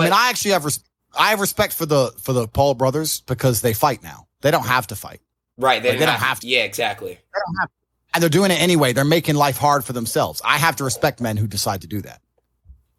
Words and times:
I 0.00 0.04
mean, 0.04 0.12
I 0.12 0.28
actually 0.30 0.52
have 0.52 0.64
res- 0.64 0.84
I 1.16 1.30
have 1.30 1.40
respect 1.40 1.72
for 1.74 1.86
the 1.86 2.12
for 2.22 2.32
the 2.32 2.46
Paul 2.48 2.74
brothers 2.74 3.20
because 3.22 3.60
they 3.62 3.72
fight 3.72 4.02
now. 4.02 4.26
They 4.40 4.50
don't 4.50 4.66
have 4.66 4.86
to 4.88 4.96
fight. 4.96 5.20
Right. 5.56 5.82
They, 5.82 5.88
Like, 5.90 5.94
don't, 5.94 6.00
they 6.00 6.06
don't 6.06 6.14
have, 6.20 6.28
have 6.28 6.40
to. 6.40 6.46
Yeah, 6.48 6.64
exactly. 6.64 7.10
They 7.14 7.14
don't 7.46 7.56
have 7.60 7.68
to. 7.68 7.74
And 8.14 8.22
they're 8.22 8.30
doing 8.30 8.50
it 8.50 8.60
anyway. 8.60 8.92
They're 8.92 9.04
making 9.04 9.34
life 9.34 9.56
hard 9.58 9.84
for 9.84 9.92
themselves. 9.92 10.40
I 10.44 10.56
have 10.58 10.76
to 10.76 10.84
respect 10.84 11.20
men 11.20 11.36
who 11.36 11.46
decide 11.46 11.82
to 11.82 11.86
do 11.86 12.00
that. 12.02 12.20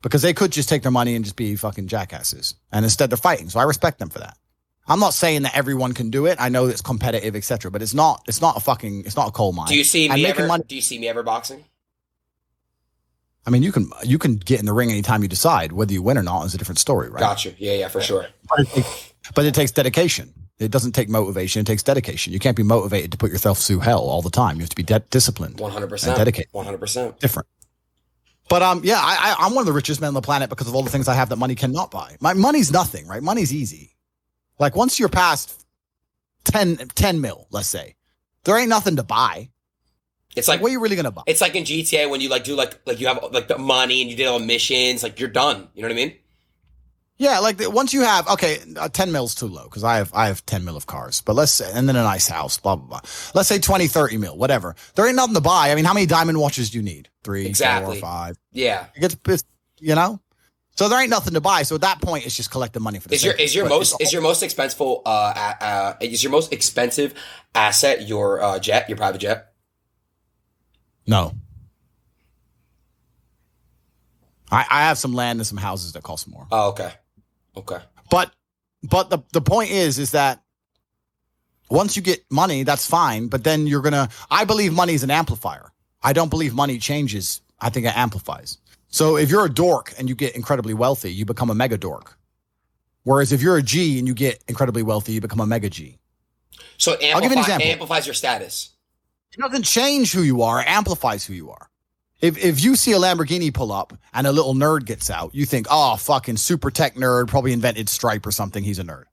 Because 0.01 0.21
they 0.21 0.33
could 0.33 0.51
just 0.51 0.69
take 0.69 0.81
their 0.81 0.91
money 0.91 1.15
and 1.15 1.25
just 1.25 1.35
be 1.35 1.55
fucking 1.55 1.87
jackasses. 1.87 2.55
And 2.71 2.85
instead 2.85 3.09
they're 3.09 3.17
fighting. 3.17 3.49
So 3.49 3.59
I 3.59 3.63
respect 3.63 3.99
them 3.99 4.09
for 4.09 4.19
that. 4.19 4.37
I'm 4.87 4.99
not 4.99 5.13
saying 5.13 5.43
that 5.43 5.55
everyone 5.55 5.93
can 5.93 6.09
do 6.09 6.25
it. 6.25 6.37
I 6.39 6.49
know 6.49 6.65
it's 6.67 6.81
competitive, 6.81 7.35
etc. 7.35 7.69
But 7.71 7.81
it's 7.81 7.93
not 7.93 8.23
it's 8.27 8.41
not 8.41 8.57
a 8.57 8.59
fucking 8.59 9.03
it's 9.05 9.15
not 9.15 9.27
a 9.29 9.31
coal 9.31 9.51
mine. 9.53 9.67
Do 9.67 9.75
you 9.75 9.83
see 9.83 10.09
me 10.09 10.25
ever? 10.25 10.47
money- 10.47 10.63
Do 10.67 10.75
you 10.75 10.81
see 10.81 10.97
me 10.99 11.07
ever 11.07 11.21
boxing? 11.23 11.63
I 13.49 13.51
mean 13.51 13.63
you 13.63 13.71
can 13.71 13.89
you 14.03 14.19
can 14.19 14.35
get 14.35 14.59
in 14.59 14.67
the 14.67 14.73
ring 14.73 14.91
anytime 14.91 15.23
you 15.23 15.27
decide. 15.27 15.71
Whether 15.71 15.91
you 15.91 16.03
win 16.03 16.19
or 16.19 16.21
not 16.21 16.45
is 16.45 16.53
a 16.53 16.57
different 16.59 16.77
story, 16.77 17.09
right? 17.09 17.19
Gotcha. 17.19 17.55
Yeah, 17.57 17.73
yeah, 17.73 17.87
for 17.87 17.99
sure. 17.99 18.27
But 18.47 18.59
it, 18.59 18.67
takes, 18.67 19.13
but 19.33 19.45
it 19.45 19.55
takes 19.55 19.71
dedication. 19.71 20.31
It 20.59 20.69
doesn't 20.69 20.91
take 20.91 21.09
motivation. 21.09 21.61
It 21.61 21.65
takes 21.65 21.81
dedication. 21.81 22.31
You 22.31 22.37
can't 22.37 22.55
be 22.55 22.61
motivated 22.61 23.11
to 23.13 23.17
put 23.17 23.31
yourself 23.31 23.57
through 23.57 23.79
hell 23.79 24.01
all 24.01 24.21
the 24.21 24.29
time. 24.29 24.57
You 24.57 24.61
have 24.61 24.69
to 24.69 24.75
be 24.75 24.83
de- 24.83 24.99
disciplined. 24.99 25.59
One 25.59 25.71
hundred 25.71 25.85
And 25.85 25.89
percent. 25.89 26.17
dedicated. 26.17 26.49
One 26.51 26.63
hundred 26.65 26.77
percent. 26.77 27.19
Different. 27.19 27.47
But 28.49 28.61
um, 28.61 28.81
yeah, 28.83 28.99
I, 29.01 29.35
I, 29.39 29.45
I'm 29.45 29.55
one 29.55 29.63
of 29.63 29.65
the 29.65 29.73
richest 29.73 29.99
men 29.99 30.09
on 30.09 30.13
the 30.13 30.21
planet 30.21 30.51
because 30.51 30.67
of 30.67 30.75
all 30.75 30.83
the 30.83 30.91
things 30.91 31.07
I 31.07 31.15
have 31.15 31.29
that 31.29 31.37
money 31.37 31.55
cannot 31.55 31.89
buy. 31.89 32.17
My 32.19 32.33
money's 32.35 32.71
nothing, 32.71 33.07
right? 33.07 33.23
Money's 33.23 33.51
easy. 33.51 33.95
Like 34.59 34.75
once 34.75 34.99
you're 34.99 35.09
past 35.09 35.65
10, 36.43 36.77
10 36.77 37.19
mil, 37.19 37.47
let's 37.49 37.67
say, 37.67 37.95
there 38.43 38.57
ain't 38.59 38.69
nothing 38.69 38.97
to 38.97 39.03
buy. 39.03 39.49
It's 40.35 40.47
Like, 40.47 40.55
like 40.57 40.61
what 40.61 40.69
are 40.69 40.71
you 40.73 40.79
really 40.81 40.95
gonna 40.95 41.11
buy? 41.11 41.23
it's 41.27 41.41
like 41.41 41.55
in 41.55 41.63
GTA 41.63 42.09
when 42.09 42.21
you 42.21 42.29
like 42.29 42.43
do 42.43 42.55
like 42.55 42.79
like 42.85 42.99
you 42.99 43.07
have 43.07 43.19
like 43.31 43.47
the 43.47 43.57
money 43.57 44.01
and 44.01 44.09
you 44.11 44.15
did 44.17 44.27
all 44.27 44.39
the 44.39 44.45
missions. 44.45 45.03
Like 45.03 45.19
you're 45.19 45.29
done. 45.29 45.67
You 45.73 45.81
know 45.81 45.87
what 45.87 45.93
I 45.93 45.95
mean? 45.95 46.13
Yeah, 47.17 47.39
like 47.39 47.57
the, 47.57 47.69
once 47.69 47.93
you 47.93 48.01
have 48.01 48.27
okay, 48.29 48.59
uh, 48.77 48.87
ten 48.87 49.11
mil's 49.11 49.35
too 49.35 49.47
low 49.47 49.63
because 49.65 49.83
I 49.83 49.97
have 49.97 50.11
I 50.13 50.27
have 50.27 50.45
ten 50.45 50.63
mil 50.63 50.77
of 50.77 50.85
cars, 50.85 51.19
but 51.21 51.33
let's 51.35 51.51
say 51.51 51.69
and 51.73 51.89
then 51.89 51.97
a 51.97 52.03
nice 52.03 52.27
house, 52.29 52.57
blah 52.57 52.77
blah 52.77 52.87
blah. 52.87 53.01
Let's 53.33 53.49
say 53.49 53.59
20, 53.59 53.87
30 53.87 54.17
mil, 54.17 54.37
whatever. 54.37 54.75
There 54.95 55.05
ain't 55.05 55.17
nothing 55.17 55.33
to 55.35 55.41
buy. 55.41 55.71
I 55.71 55.75
mean, 55.75 55.83
how 55.83 55.93
many 55.93 56.05
diamond 56.05 56.39
watches 56.39 56.69
do 56.69 56.77
you 56.77 56.83
need? 56.83 57.09
Three, 57.25 57.45
Exactly. 57.45 57.99
four, 57.99 58.09
five. 58.09 58.37
Yeah. 58.53 58.85
It 58.95 59.01
gets 59.01 59.15
pissed, 59.15 59.45
you 59.79 59.95
know. 59.95 60.21
So 60.77 60.87
there 60.87 61.01
ain't 61.01 61.09
nothing 61.09 61.33
to 61.33 61.41
buy. 61.41 61.63
So 61.63 61.75
at 61.75 61.81
that 61.81 62.01
point, 62.01 62.25
it's 62.25 62.37
just 62.37 62.51
collecting 62.51 62.81
money 62.81 62.99
for 62.99 63.09
the. 63.09 63.15
Is 63.15 63.25
your 63.25 63.33
is 63.33 63.53
your 63.53 63.65
But 63.65 63.71
most 63.79 63.99
is 63.99 64.13
your 64.13 64.21
most 64.21 64.41
expensive 64.41 64.79
uh 64.79 65.09
uh 65.09 65.93
is 65.99 66.23
your 66.23 66.31
most 66.31 66.53
expensive 66.53 67.15
asset 67.53 68.07
your 68.07 68.41
uh 68.41 68.59
jet 68.59 68.87
your 68.87 68.97
private 68.97 69.19
jet? 69.19 69.48
No. 71.09 71.33
I, 74.51 74.65
I 74.69 74.81
have 74.83 74.97
some 74.97 75.13
land 75.13 75.39
and 75.39 75.47
some 75.47 75.57
houses 75.57 75.93
that 75.93 76.03
cost 76.03 76.27
more. 76.27 76.47
Oh, 76.51 76.69
okay. 76.69 76.93
Okay. 77.57 77.79
But 78.09 78.31
but 78.83 79.09
the 79.09 79.19
the 79.33 79.41
point 79.41 79.71
is 79.71 79.99
is 79.99 80.11
that 80.11 80.41
once 81.69 81.95
you 81.95 82.01
get 82.01 82.23
money, 82.31 82.63
that's 82.63 82.87
fine. 82.87 83.27
But 83.27 83.43
then 83.43 83.67
you're 83.67 83.81
gonna. 83.81 84.09
I 84.31 84.45
believe 84.45 84.73
money 84.73 84.93
is 84.93 85.03
an 85.03 85.11
amplifier. 85.11 85.71
I 86.01 86.13
don't 86.13 86.29
believe 86.29 86.53
money 86.53 86.77
changes. 86.77 87.41
I 87.59 87.69
think 87.69 87.85
it 87.85 87.95
amplifies. 87.97 88.57
So 88.87 89.17
if 89.17 89.29
you're 89.29 89.45
a 89.45 89.53
dork 89.53 89.93
and 89.99 90.09
you 90.09 90.15
get 90.15 90.35
incredibly 90.35 90.73
wealthy, 90.73 91.11
you 91.11 91.25
become 91.25 91.49
a 91.49 91.55
mega 91.55 91.77
dork. 91.77 92.17
Whereas 93.03 93.31
if 93.31 93.41
you're 93.41 93.57
a 93.57 93.61
G 93.63 93.99
and 93.99 94.07
you 94.07 94.13
get 94.13 94.43
incredibly 94.47 94.83
wealthy, 94.83 95.13
you 95.13 95.21
become 95.21 95.39
a 95.39 95.45
mega 95.45 95.69
G. 95.69 95.97
So 96.77 96.93
it 96.93 97.13
I'll 97.13 97.21
give 97.21 97.31
an 97.31 97.37
amplify, 97.37 97.41
example. 97.41 97.67
amplifies 97.67 98.07
your 98.07 98.13
status. 98.15 98.69
It 99.31 99.41
doesn't 99.41 99.63
change 99.63 100.11
who 100.11 100.21
you 100.21 100.41
are, 100.41 100.61
it 100.61 100.67
amplifies 100.67 101.25
who 101.25 101.33
you 101.33 101.51
are. 101.51 101.69
If 102.21 102.37
if 102.37 102.61
you 102.63 102.75
see 102.75 102.91
a 102.91 102.97
Lamborghini 102.97 103.53
pull 103.53 103.71
up 103.71 103.93
and 104.13 104.27
a 104.27 104.31
little 104.31 104.53
nerd 104.53 104.85
gets 104.85 105.09
out, 105.09 105.33
you 105.33 105.45
think, 105.45 105.67
oh, 105.69 105.95
fucking 105.95 106.37
super 106.37 106.69
tech 106.71 106.95
nerd, 106.95 107.27
probably 107.27 107.53
invented 107.53 107.87
Stripe 107.87 108.25
or 108.25 108.31
something. 108.31 108.63
He's 108.63 108.79
a 108.79 108.83
nerd. 108.83 109.05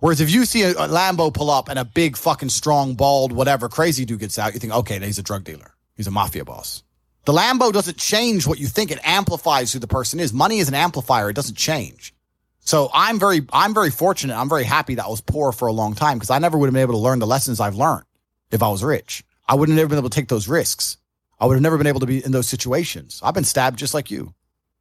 Whereas 0.00 0.20
if 0.20 0.30
you 0.30 0.44
see 0.44 0.62
a, 0.62 0.72
a 0.72 0.88
Lambo 0.88 1.32
pull 1.32 1.50
up 1.50 1.70
and 1.70 1.78
a 1.78 1.84
big 1.84 2.16
fucking 2.16 2.50
strong, 2.50 2.94
bald, 2.94 3.32
whatever 3.32 3.68
crazy 3.70 4.04
dude 4.04 4.20
gets 4.20 4.38
out, 4.38 4.52
you 4.52 4.60
think, 4.60 4.74
okay, 4.74 4.98
he's 4.98 5.18
a 5.18 5.22
drug 5.22 5.44
dealer. 5.44 5.74
He's 5.96 6.06
a 6.06 6.10
mafia 6.10 6.44
boss. 6.44 6.82
The 7.24 7.32
Lambo 7.32 7.72
doesn't 7.72 7.96
change 7.96 8.46
what 8.46 8.58
you 8.58 8.66
think. 8.66 8.90
It 8.90 8.98
amplifies 9.02 9.72
who 9.72 9.78
the 9.78 9.86
person 9.86 10.20
is. 10.20 10.32
Money 10.32 10.58
is 10.58 10.68
an 10.68 10.74
amplifier. 10.74 11.30
It 11.30 11.36
doesn't 11.36 11.56
change. 11.56 12.12
So 12.60 12.90
I'm 12.92 13.18
very, 13.18 13.42
I'm 13.50 13.72
very 13.72 13.90
fortunate. 13.90 14.36
I'm 14.36 14.48
very 14.48 14.64
happy 14.64 14.96
that 14.96 15.06
I 15.06 15.08
was 15.08 15.22
poor 15.22 15.52
for 15.52 15.68
a 15.68 15.72
long 15.72 15.94
time 15.94 16.18
because 16.18 16.30
I 16.30 16.38
never 16.38 16.58
would 16.58 16.66
have 16.66 16.74
been 16.74 16.82
able 16.82 16.94
to 16.94 17.00
learn 17.00 17.18
the 17.18 17.26
lessons 17.26 17.60
I've 17.60 17.76
learned 17.76 18.04
if 18.50 18.62
I 18.62 18.68
was 18.68 18.84
rich. 18.84 19.24
I 19.46 19.54
would 19.54 19.68
have 19.68 19.76
never 19.76 19.88
been 19.88 19.98
able 19.98 20.08
to 20.08 20.14
take 20.14 20.28
those 20.28 20.48
risks. 20.48 20.96
I 21.38 21.46
would 21.46 21.54
have 21.54 21.62
never 21.62 21.76
been 21.76 21.86
able 21.86 22.00
to 22.00 22.06
be 22.06 22.24
in 22.24 22.32
those 22.32 22.48
situations. 22.48 23.20
I've 23.22 23.34
been 23.34 23.44
stabbed 23.44 23.78
just 23.78 23.94
like 23.94 24.10
you. 24.10 24.34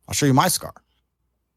I'll 0.08 0.14
show 0.14 0.26
you 0.26 0.34
my 0.34 0.48
scar. 0.48 0.74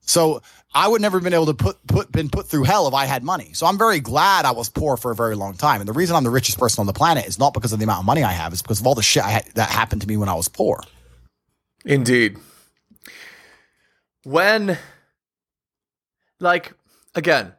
So 0.00 0.40
I 0.72 0.86
would 0.88 1.02
never 1.02 1.18
have 1.18 1.24
been 1.24 1.34
able 1.34 1.46
to 1.46 1.54
put 1.54 1.84
put 1.86 2.12
been 2.12 2.30
put 2.30 2.46
through 2.46 2.64
hell 2.64 2.86
if 2.86 2.94
I 2.94 3.06
had 3.06 3.24
money. 3.24 3.50
So 3.54 3.66
I'm 3.66 3.76
very 3.76 4.00
glad 4.00 4.44
I 4.44 4.52
was 4.52 4.68
poor 4.68 4.96
for 4.96 5.10
a 5.10 5.16
very 5.16 5.34
long 5.34 5.54
time. 5.54 5.80
And 5.80 5.88
the 5.88 5.92
reason 5.92 6.14
I'm 6.16 6.24
the 6.24 6.30
richest 6.30 6.58
person 6.58 6.80
on 6.80 6.86
the 6.86 6.92
planet 6.92 7.26
is 7.26 7.38
not 7.38 7.54
because 7.54 7.72
of 7.72 7.80
the 7.80 7.84
amount 7.84 8.00
of 8.00 8.06
money 8.06 8.22
I 8.22 8.32
have, 8.32 8.52
it's 8.52 8.62
because 8.62 8.80
of 8.80 8.86
all 8.86 8.94
the 8.94 9.02
shit 9.02 9.24
had, 9.24 9.44
that 9.54 9.68
happened 9.68 10.02
to 10.02 10.08
me 10.08 10.16
when 10.16 10.28
I 10.28 10.34
was 10.34 10.48
poor. 10.48 10.80
Indeed. 11.84 12.38
When, 14.22 14.78
like, 16.40 16.72
again, 17.14 17.52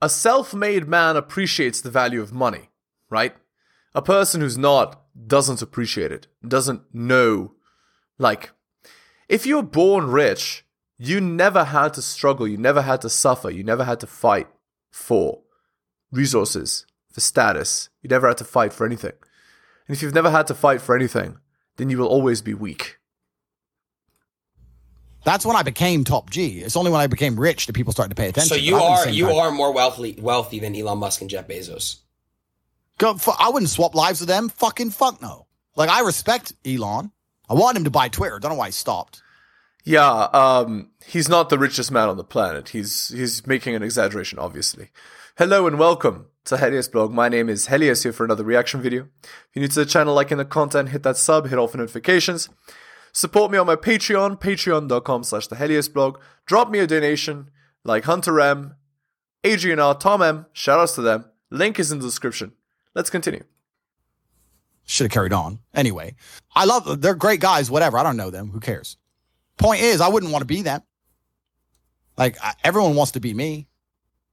a 0.00 0.08
self 0.08 0.54
made 0.54 0.88
man 0.88 1.16
appreciates 1.16 1.80
the 1.80 1.90
value 1.90 2.20
of 2.20 2.32
money, 2.32 2.70
right? 3.10 3.34
A 3.98 4.00
person 4.00 4.40
who's 4.40 4.56
not 4.56 5.02
doesn't 5.26 5.60
appreciate 5.60 6.12
it, 6.12 6.28
doesn't 6.46 6.82
know. 6.94 7.54
Like, 8.16 8.52
if 9.28 9.44
you're 9.44 9.64
born 9.64 10.12
rich, 10.12 10.64
you 10.98 11.20
never 11.20 11.64
had 11.64 11.94
to 11.94 12.02
struggle, 12.02 12.46
you 12.46 12.56
never 12.56 12.82
had 12.82 13.00
to 13.00 13.10
suffer, 13.10 13.50
you 13.50 13.64
never 13.64 13.82
had 13.82 13.98
to 13.98 14.06
fight 14.06 14.46
for 14.92 15.40
resources, 16.12 16.86
for 17.10 17.20
status. 17.20 17.88
You 18.00 18.08
never 18.08 18.28
had 18.28 18.36
to 18.36 18.44
fight 18.44 18.72
for 18.72 18.86
anything. 18.86 19.14
And 19.88 19.96
if 19.96 20.00
you've 20.00 20.14
never 20.14 20.30
had 20.30 20.46
to 20.46 20.54
fight 20.54 20.80
for 20.80 20.94
anything, 20.94 21.38
then 21.76 21.90
you 21.90 21.98
will 21.98 22.06
always 22.06 22.40
be 22.40 22.54
weak. 22.54 22.98
That's 25.24 25.44
when 25.44 25.56
I 25.56 25.64
became 25.64 26.04
top 26.04 26.30
G. 26.30 26.60
It's 26.60 26.76
only 26.76 26.92
when 26.92 27.00
I 27.00 27.08
became 27.08 27.34
rich 27.38 27.66
that 27.66 27.72
people 27.72 27.92
started 27.92 28.10
to 28.10 28.22
pay 28.22 28.28
attention. 28.28 28.50
So 28.50 28.54
you 28.54 28.76
I 28.76 28.90
wasn't 28.90 29.16
the 29.16 29.24
are 29.24 29.28
you 29.28 29.34
time. 29.34 29.36
are 29.38 29.50
more 29.50 29.74
wealthy 29.74 30.16
wealthy 30.20 30.60
than 30.60 30.76
Elon 30.76 30.98
Musk 30.98 31.20
and 31.20 31.28
Jeff 31.28 31.48
Bezos. 31.48 31.96
Go, 32.98 33.16
I 33.38 33.48
wouldn't 33.48 33.70
swap 33.70 33.94
lives 33.94 34.20
with 34.20 34.28
them. 34.28 34.48
Fucking 34.48 34.90
fuck 34.90 35.22
no. 35.22 35.46
Like 35.76 35.88
I 35.88 36.00
respect 36.00 36.52
Elon. 36.66 37.12
I 37.48 37.54
want 37.54 37.76
him 37.76 37.84
to 37.84 37.90
buy 37.90 38.08
Twitter. 38.08 38.38
Don't 38.38 38.52
know 38.52 38.58
why 38.58 38.66
he 38.66 38.72
stopped. 38.72 39.22
Yeah, 39.84 40.24
um, 40.34 40.90
he's 41.06 41.28
not 41.28 41.48
the 41.48 41.58
richest 41.58 41.90
man 41.90 42.08
on 42.08 42.16
the 42.16 42.24
planet. 42.24 42.70
He's 42.70 43.08
he's 43.08 43.46
making 43.46 43.74
an 43.74 43.82
exaggeration, 43.82 44.38
obviously. 44.38 44.90
Hello 45.38 45.66
and 45.68 45.78
welcome 45.78 46.26
to 46.46 46.58
Helios 46.58 46.88
Blog. 46.88 47.12
My 47.12 47.28
name 47.28 47.48
is 47.48 47.68
Helios 47.68 48.02
here 48.02 48.12
for 48.12 48.24
another 48.24 48.42
reaction 48.42 48.82
video. 48.82 49.08
If 49.22 49.30
you're 49.54 49.62
new 49.62 49.68
to 49.68 49.74
the 49.76 49.86
channel, 49.86 50.14
liking 50.14 50.38
the 50.38 50.44
content, 50.44 50.88
hit 50.88 51.04
that 51.04 51.16
sub, 51.16 51.48
hit 51.48 51.58
all 51.58 51.68
the 51.68 51.78
notifications. 51.78 52.48
Support 53.12 53.52
me 53.52 53.58
on 53.58 53.66
my 53.66 53.76
Patreon, 53.76 54.40
patreon.com 54.40 55.22
slash 55.22 55.46
the 55.46 55.56
Helios 55.56 55.88
Blog. 55.88 56.18
Drop 56.44 56.68
me 56.68 56.80
a 56.80 56.86
donation, 56.86 57.50
like 57.84 58.04
Hunter 58.04 58.40
M, 58.40 58.74
Adrian 59.44 59.78
R, 59.78 59.94
Tom 59.94 60.20
M, 60.20 60.46
shoutouts 60.52 60.96
to 60.96 61.02
them. 61.02 61.24
Link 61.50 61.78
is 61.78 61.92
in 61.92 62.00
the 62.00 62.04
description. 62.04 62.52
Let's 62.98 63.10
continue. 63.10 63.44
Should 64.84 65.04
have 65.04 65.12
carried 65.12 65.32
on. 65.32 65.60
Anyway, 65.72 66.16
I 66.52 66.64
love. 66.64 67.00
They're 67.00 67.14
great 67.14 67.38
guys. 67.38 67.70
Whatever. 67.70 67.96
I 67.96 68.02
don't 68.02 68.16
know 68.16 68.30
them. 68.30 68.50
Who 68.50 68.58
cares? 68.58 68.96
Point 69.56 69.82
is, 69.82 70.00
I 70.00 70.08
wouldn't 70.08 70.32
want 70.32 70.42
to 70.42 70.46
be 70.46 70.62
them. 70.62 70.82
Like 72.16 72.42
I, 72.42 72.54
everyone 72.64 72.96
wants 72.96 73.12
to 73.12 73.20
be 73.20 73.32
me. 73.32 73.68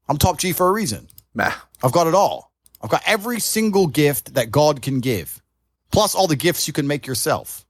I'm 0.09 0.17
top 0.17 0.39
G 0.39 0.51
for 0.51 0.67
a 0.67 0.71
reason. 0.71 1.07
Meh. 1.35 1.51
I've 1.83 1.91
got 1.91 2.07
it 2.07 2.15
all. 2.15 2.51
I've 2.81 2.89
got 2.89 3.03
every 3.05 3.39
single 3.39 3.85
gift 3.85 4.33
that 4.33 4.49
God 4.49 4.81
can 4.81 4.99
give, 4.99 5.43
plus 5.91 6.15
all 6.15 6.25
the 6.25 6.35
gifts 6.35 6.65
you 6.65 6.73
can 6.73 6.87
make 6.87 7.05
yourself. 7.05 7.67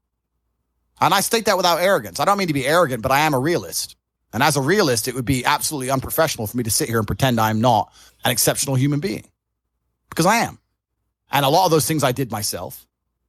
And 1.02 1.14
I 1.14 1.20
state 1.20 1.44
that 1.46 1.58
without 1.58 1.82
arrogance. 1.82 2.22
I 2.22 2.26
don't 2.26 2.38
mean 2.38 2.48
to 2.48 2.54
be 2.54 2.66
arrogant, 2.66 3.04
but 3.04 3.12
I 3.12 3.20
am 3.20 3.34
a 3.34 3.40
realist. 3.40 3.98
And 4.32 4.42
as 4.42 4.56
a 4.56 4.62
realist, 4.62 5.10
it 5.10 5.16
would 5.16 5.26
be 5.26 5.44
absolutely 5.44 5.90
unprofessional 5.92 6.48
for 6.48 6.56
me 6.56 6.64
to 6.64 6.72
sit 6.72 6.88
here 6.88 7.00
and 7.00 7.08
pretend 7.08 7.38
I'm 7.38 7.60
not 7.60 7.92
an 8.24 8.32
exceptional 8.32 8.76
human 8.76 9.02
being 9.02 9.28
because 10.10 10.26
I 10.26 10.38
am. 10.38 10.58
And 11.32 11.46
a 11.46 11.50
lot 11.50 11.66
of 11.66 11.72
those 11.72 11.88
things 11.88 12.04
I 12.04 12.12
did 12.12 12.32
myself. 12.32 12.86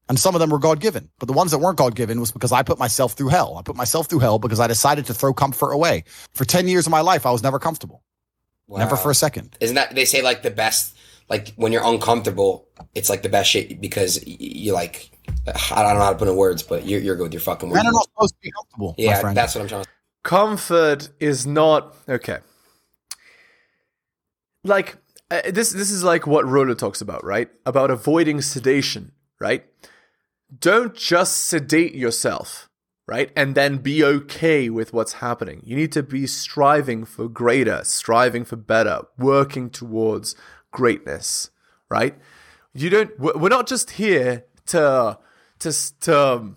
And 0.09 0.19
some 0.19 0.35
of 0.37 0.41
them 0.41 0.51
were 0.51 0.59
God 0.61 0.79
given. 0.81 1.11
But 1.19 1.27
the 1.27 1.33
ones 1.33 1.51
that 1.51 1.59
weren't 1.59 1.79
God 1.79 1.97
given 1.97 2.21
was 2.21 2.31
because 2.31 2.53
I 2.53 2.63
put 2.63 2.79
myself 2.79 3.15
through 3.15 3.29
hell. 3.29 3.57
I 3.59 3.63
put 3.63 3.75
myself 3.75 4.07
through 4.07 4.21
hell 4.21 4.39
because 4.39 4.61
I 4.61 4.69
decided 4.69 5.07
to 5.07 5.15
throw 5.15 5.35
comfort 5.35 5.73
away. 5.73 6.05
For 6.33 6.45
10 6.45 6.69
years 6.69 6.87
of 6.87 6.93
my 6.93 7.01
life, 7.01 7.27
I 7.27 7.33
was 7.33 7.43
never 7.43 7.59
comfortable. 7.59 8.03
Never 8.69 8.97
for 8.97 9.11
a 9.11 9.15
second. 9.15 9.57
Isn't 9.61 9.77
that 9.77 9.95
they 9.95 10.05
say 10.05 10.23
like 10.23 10.43
the 10.43 10.51
best 10.51 10.97
like 11.29 11.53
when 11.57 11.73
you're 11.73 11.85
uncomfortable, 11.85 12.69
it's 12.95 13.09
like 13.11 13.23
the 13.23 13.29
best 13.29 13.51
shit 13.51 13.81
because 13.81 14.19
y- 14.27 14.37
you 14.39 14.73
like 14.73 15.11
I 15.73 15.83
don't 15.83 15.95
know 15.99 16.05
how 16.05 16.13
to 16.13 16.19
put 16.19 16.29
in 16.29 16.37
words, 16.37 16.63
but 16.63 16.85
you're 16.85 17.01
you're 17.01 17.17
good 17.17 17.25
with 17.25 17.33
your 17.33 17.41
fucking 17.41 17.69
words. 17.69 17.77
Men 17.79 17.87
are 17.87 17.93
not 17.93 18.05
supposed 18.05 18.35
to 18.35 18.41
be 18.43 18.51
comfortable. 18.53 18.95
my 18.99 19.05
yeah, 19.05 19.21
friend. 19.21 19.37
that's 19.37 19.55
what 19.55 19.63
I'm 19.63 19.69
trying 19.69 19.85
to. 19.85 19.91
comfort 20.25 21.11
is 21.21 21.47
not 21.47 21.95
okay 22.09 22.39
like 24.65 24.97
uh, 25.31 25.43
this 25.51 25.71
this 25.71 25.91
is 25.91 26.05
like 26.05 26.27
what 26.27 26.47
Rollo 26.47 26.75
talks 26.75 27.01
about 27.01 27.25
right 27.25 27.49
about 27.65 27.91
avoiding 27.91 28.41
sedation 28.41 29.13
right 29.39 29.65
don't 30.61 30.95
just 30.95 31.47
sedate 31.49 31.95
yourself 31.95 32.69
right? 33.07 33.31
And 33.37 33.55
then 33.55 33.79
be 33.79 34.05
okay 34.05 34.69
with 34.69 34.93
what's 34.93 35.15
happening. 35.15 35.63
You 35.65 35.77
need 35.77 35.93
to 35.93 36.03
be 36.03 36.27
striving 36.27 37.05
for 37.05 37.29
greater, 37.29 37.83
striving 37.85 38.45
for 38.45 38.57
better, 38.57 39.03
working 39.17 39.71
towards 39.71 40.35
greatness, 40.73 41.51
right? 41.89 42.17
You 42.75 42.91
don't, 42.91 43.19
we're 43.19 43.49
not 43.49 43.69
just 43.69 43.93
here 43.93 44.45
to, 44.67 45.19
to, 45.61 46.01
to, 46.01 46.55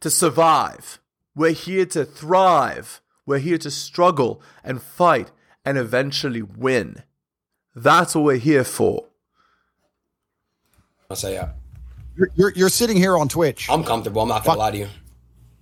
to 0.00 0.10
survive. 0.10 1.00
We're 1.34 1.52
here 1.52 1.86
to 1.86 2.04
thrive. 2.04 3.00
We're 3.24 3.38
here 3.38 3.58
to 3.58 3.70
struggle 3.70 4.42
and 4.62 4.82
fight 4.82 5.30
and 5.64 5.78
eventually 5.78 6.42
win. 6.42 7.04
That's 7.74 8.14
what 8.14 8.24
we're 8.24 8.36
here 8.36 8.64
for. 8.64 9.04
I'll 11.10 11.16
say 11.16 11.34
yeah. 11.34 11.50
You're, 12.16 12.28
you're, 12.34 12.52
you're 12.54 12.68
sitting 12.68 12.96
here 12.96 13.16
on 13.16 13.28
Twitch. 13.28 13.68
I'm 13.68 13.84
comfortable. 13.84 14.22
I'm 14.22 14.28
not 14.28 14.44
gonna 14.44 14.58
lie 14.58 14.70
to 14.70 14.78
you. 14.78 14.88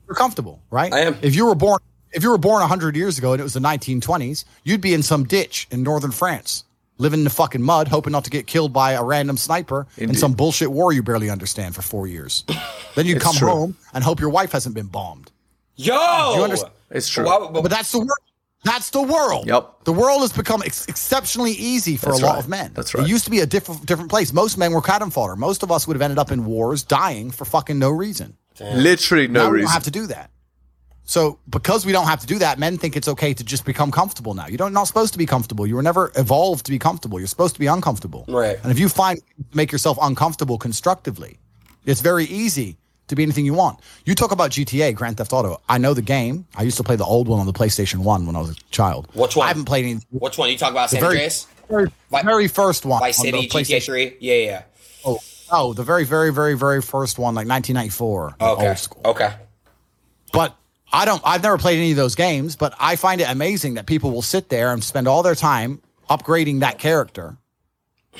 You're 0.07 0.15
comfortable, 0.17 0.61
right? 0.71 0.93
I 0.93 1.01
am. 1.01 1.17
If 1.23 1.35
you 1.35 1.47
were 1.47 1.55
born, 1.55 1.81
if 2.13 2.23
you 2.23 2.31
were 2.31 2.39
born 2.39 2.61
100 2.61 2.95
years 2.97 3.19
ago 3.19 3.33
and 3.33 3.41
it 3.41 3.45
was 3.45 3.55
the 3.55 3.61
1920s, 3.61 4.45
you'd 4.65 4.81
be 4.83 4.93
in 4.93 5.03
some 5.03 5.25
ditch 5.25 5.67
in 5.71 5.83
northern 5.83 6.11
France, 6.11 6.65
living 6.99 7.21
in 7.21 7.25
the 7.25 7.31
fucking 7.31 7.63
mud, 7.63 7.89
hoping 7.89 8.13
not 8.13 8.25
to 8.25 8.31
get 8.31 8.47
killed 8.47 8.73
by 8.73 8.93
a 8.93 9.03
random 9.03 9.39
sniper 9.39 9.87
in 9.97 10.15
some 10.15 10.33
bullshit 10.35 10.71
war 10.71 10.93
you 10.93 11.03
barely 11.03 11.31
understand 11.31 11.75
for 11.75 11.81
four 11.81 12.07
years. 12.07 12.45
then 12.95 13.07
you'd 13.07 13.23
come 13.23 13.35
true. 13.35 13.49
home 13.49 13.77
and 13.95 14.05
hope 14.05 14.21
your 14.21 14.29
wife 14.31 14.53
hasn't 14.53 14.75
been 14.75 14.87
bombed. 14.89 15.31
Yo, 15.77 15.95
Do 16.33 16.39
you 16.39 16.45
understand? 16.45 16.73
It's 16.91 17.09
true. 17.09 17.25
Why- 17.25 17.49
but- 17.51 17.63
But 17.63 17.71
that's 17.71 17.91
the 17.93 17.99
world. 18.01 18.11
That's 18.65 18.91
the 18.91 19.03
world. 19.03 19.47
Yep. 19.47 19.85
The 19.85 19.93
world 19.93 20.21
has 20.21 20.33
become 20.33 20.63
ex- 20.63 20.87
exceptionally 20.87 21.53
easy 21.53 21.97
for 21.97 22.11
That's 22.11 22.23
a 22.23 22.27
lot 22.27 22.39
of 22.39 22.49
men. 22.49 22.73
That's 22.75 22.95
right. 22.95 23.05
It 23.05 23.11
used 23.11 23.25
to 23.25 23.31
be 23.31 23.41
a 23.41 23.47
different 23.47 23.85
different 23.87 24.11
place. 24.11 24.33
Most 24.33 24.57
men 24.57 24.73
were 24.73 24.83
cannon 24.83 25.11
fodder. 25.11 25.35
Most 25.37 25.63
of 25.63 25.73
us 25.73 25.87
would 25.87 25.95
have 25.95 26.03
ended 26.03 26.19
up 26.19 26.31
in 26.31 26.45
wars, 26.45 26.83
dying 26.83 27.31
for 27.31 27.45
fucking 27.45 27.79
no 27.79 27.91
reason. 27.91 28.37
Literally 28.61 29.27
no 29.27 29.45
now 29.45 29.51
we 29.51 29.55
reason. 29.57 29.67
don't 29.67 29.73
have 29.73 29.85
to 29.85 29.91
do 29.91 30.07
that. 30.09 30.31
So 31.05 31.41
because 31.49 31.85
we 31.85 31.91
don't 31.91 32.07
have 32.07 32.21
to 32.21 32.27
do 32.27 32.39
that, 32.39 32.61
men 32.61 32.79
think 32.79 32.97
it's 32.97 33.09
okay 33.09 33.35
to 33.35 33.43
just 33.43 33.65
become 33.65 33.91
comfortable 33.91 34.35
now. 34.35 34.47
You 34.47 34.57
don't 34.57 34.73
not 34.73 34.85
supposed 34.85 35.13
to 35.15 35.19
be 35.19 35.27
comfortable. 35.27 35.67
You 35.67 35.75
were 35.75 35.83
never 35.83 36.13
evolved 36.17 36.65
to 36.67 36.71
be 36.71 36.79
comfortable. 36.79 37.19
You're 37.19 37.27
supposed 37.27 37.55
to 37.55 37.61
be 37.61 37.67
uncomfortable. 37.67 38.25
Right. 38.29 38.59
And 38.63 38.71
if 38.71 38.79
you 38.79 38.89
find 38.89 39.21
make 39.53 39.73
yourself 39.73 39.99
uncomfortable 40.01 40.59
constructively, 40.59 41.39
it's 41.85 42.01
very 42.01 42.27
easy 42.27 42.79
to 43.09 43.17
be 43.17 43.23
anything 43.23 43.45
you 43.45 43.55
want. 43.55 43.81
You 44.05 44.15
talk 44.15 44.33
about 44.33 44.51
GTA, 44.51 44.95
Grand 44.95 45.17
Theft 45.17 45.33
Auto. 45.33 45.61
I 45.69 45.79
know 45.79 45.95
the 45.95 46.03
game. 46.03 46.47
I 46.57 46.63
used 46.63 46.77
to 46.79 46.83
play 46.83 46.97
the 46.97 47.05
old 47.05 47.29
one 47.29 47.41
on 47.41 47.47
the 47.47 47.53
PlayStation 47.53 47.99
1 47.99 48.27
when 48.27 48.37
I 48.37 48.41
was 48.41 48.51
a 48.51 48.55
child. 48.71 49.09
Which 49.15 49.37
one? 49.37 49.45
I 49.45 49.49
haven't 49.49 49.67
played 49.67 49.85
any 49.85 50.01
Which 50.11 50.39
one? 50.39 50.51
You 50.51 50.59
talk 50.59 50.71
about 50.71 50.91
San 50.91 51.01
very, 51.01 51.15
Andreas, 51.17 51.47
very, 51.69 51.91
very 52.11 52.49
first 52.49 52.85
one. 52.85 53.01
Vice 53.01 53.19
on 53.21 53.27
City, 53.27 53.49
GTA 53.49 53.85
Three? 53.85 54.17
Yeah, 54.21 54.35
yeah. 54.35 54.63
Oh, 55.05 55.19
oh, 55.51 55.73
the 55.73 55.83
very, 55.83 56.05
very, 56.05 56.33
very, 56.33 56.57
very 56.57 56.83
first 56.83 57.19
one, 57.19 57.35
like 57.35 57.49
1994. 57.49 58.37
Okay. 58.41 58.69
Old 58.69 58.79
school. 58.79 59.03
Okay. 59.05 59.35
But 60.33 60.57
I 60.93 61.05
don't. 61.05 61.23
I've 61.25 61.43
never 61.43 61.59
played 61.59 61.79
any 61.79 61.91
of 61.91 61.97
those 61.97 62.15
games, 62.15 62.57
but 62.57 62.75
I 62.79 62.97
find 62.97 63.21
it 63.21 63.29
amazing 63.29 63.75
that 63.75 63.87
people 63.87 64.11
will 64.11 64.23
sit 64.23 64.49
there 64.49 64.73
and 64.73 64.83
spend 64.83 65.09
all 65.09 65.23
their 65.23 65.35
time 65.35 65.81
upgrading 66.11 66.61
that 66.61 66.79
character, 66.79 67.37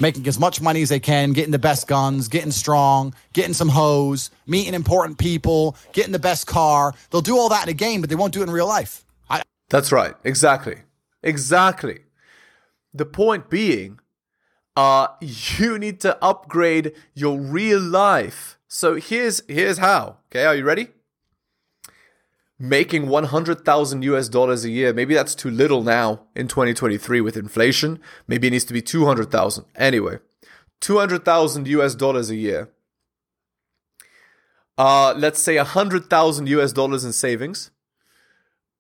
making 0.01 0.27
as 0.27 0.39
much 0.39 0.61
money 0.61 0.83
as 0.83 0.89
they 0.89 1.01
can, 1.01 1.33
getting 1.33 1.51
the 1.53 1.59
best 1.59 1.87
guns, 1.87 2.29
getting 2.29 2.51
strong, 2.51 3.15
getting 3.33 3.55
some 3.55 3.69
hoes, 3.69 4.31
meeting 4.47 4.75
important 4.75 5.19
people, 5.19 5.77
getting 5.93 6.13
the 6.13 6.19
best 6.19 6.47
car. 6.47 6.95
They'll 7.11 7.21
do 7.21 7.37
all 7.37 7.49
that 7.51 7.65
in 7.65 7.69
a 7.69 7.75
game, 7.75 8.01
but 8.01 8.11
they 8.11 8.17
won't 8.17 8.33
do 8.33 8.41
it 8.41 8.45
in 8.45 8.51
real 8.51 8.67
life. 8.67 9.05
I, 9.29 9.43
That's 9.69 9.93
right. 9.93 10.15
Exactly. 10.25 10.79
Exactly. 11.23 12.01
The 12.95 13.07
point 13.07 13.49
being, 13.49 14.01
uh, 14.77 15.09
you 15.21 15.79
need 15.79 16.01
to 16.01 16.23
upgrade 16.23 16.93
your 17.15 17.39
real 17.39 17.81
life. 17.81 18.59
So 18.69 18.95
here's 18.95 19.43
here's 19.49 19.79
how. 19.79 20.17
Okay, 20.31 20.45
are 20.45 20.55
you 20.55 20.65
ready? 20.65 20.89
Making 22.65 23.09
100,000 23.09 24.03
US 24.05 24.29
dollars 24.29 24.65
a 24.65 24.71
year. 24.71 24.93
Maybe 24.93 25.15
that's 25.15 25.35
too 25.35 25.51
little 25.51 25.83
now 25.83 26.21
in 26.37 26.47
2023 26.47 27.21
with 27.21 27.37
inflation. 27.37 28.01
Maybe 28.29 28.47
it 28.47 28.53
needs 28.53 28.65
to 28.67 28.73
be 28.73 28.81
200,000. 28.81 29.65
Anyway, 29.75 30.19
200,000 30.81 31.67
US 31.67 31.97
dollars 31.97 32.31
a 32.31 32.37
year. 32.37 32.71
Uh, 34.79 35.13
let's 35.17 35.41
say 35.41 35.57
100,000 35.57 36.49
US 36.49 36.73
dollars 36.73 37.05
in 37.05 37.13
savings. 37.13 37.73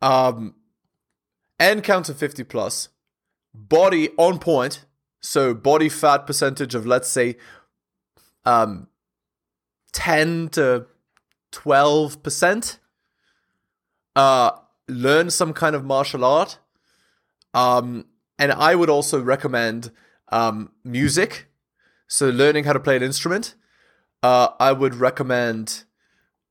Um, 0.00 0.54
and 1.58 1.82
counter 1.82 2.14
50 2.14 2.44
plus, 2.44 2.88
body 3.52 4.10
on 4.16 4.38
point, 4.38 4.84
so 5.20 5.54
body 5.54 5.88
fat 5.88 6.26
percentage 6.26 6.74
of 6.74 6.86
let's 6.86 7.08
say 7.08 7.36
um 8.44 8.88
10 9.92 10.50
to 10.50 10.86
12%. 11.52 12.78
Uh 14.16 14.52
learn 14.88 15.30
some 15.30 15.52
kind 15.52 15.74
of 15.74 15.84
martial 15.84 16.24
art. 16.24 16.58
Um 17.54 18.06
and 18.38 18.52
I 18.52 18.74
would 18.74 18.90
also 18.90 19.20
recommend 19.20 19.90
um 20.28 20.72
music. 20.84 21.46
So 22.06 22.28
learning 22.28 22.64
how 22.64 22.72
to 22.72 22.80
play 22.80 22.96
an 22.96 23.02
instrument. 23.02 23.54
Uh 24.22 24.48
I 24.58 24.72
would 24.72 24.94
recommend 24.94 25.84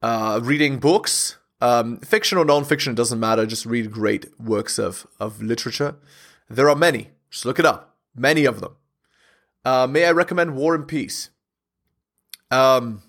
uh, 0.02 0.40
reading 0.42 0.80
books, 0.80 1.38
um, 1.62 2.00
fiction 2.00 2.38
or 2.38 2.46
non-fiction, 2.46 2.94
it 2.94 2.96
doesn't 2.96 3.20
matter. 3.20 3.46
Just 3.46 3.66
read 3.66 3.92
great 3.92 4.26
works 4.40 4.80
of 4.80 5.06
of 5.20 5.42
literature. 5.42 5.96
There 6.50 6.70
are 6.70 6.76
many. 6.76 7.12
Just 7.30 7.46
look 7.46 7.60
it 7.60 7.66
up. 7.66 7.96
Many 8.16 8.46
of 8.46 8.60
them. 8.62 8.76
Uh, 9.64 9.88
may 9.88 10.06
I 10.06 10.12
recommend 10.12 10.56
War 10.56 10.76
and 10.76 10.88
Peace? 10.88 11.30
Um, 12.50 13.04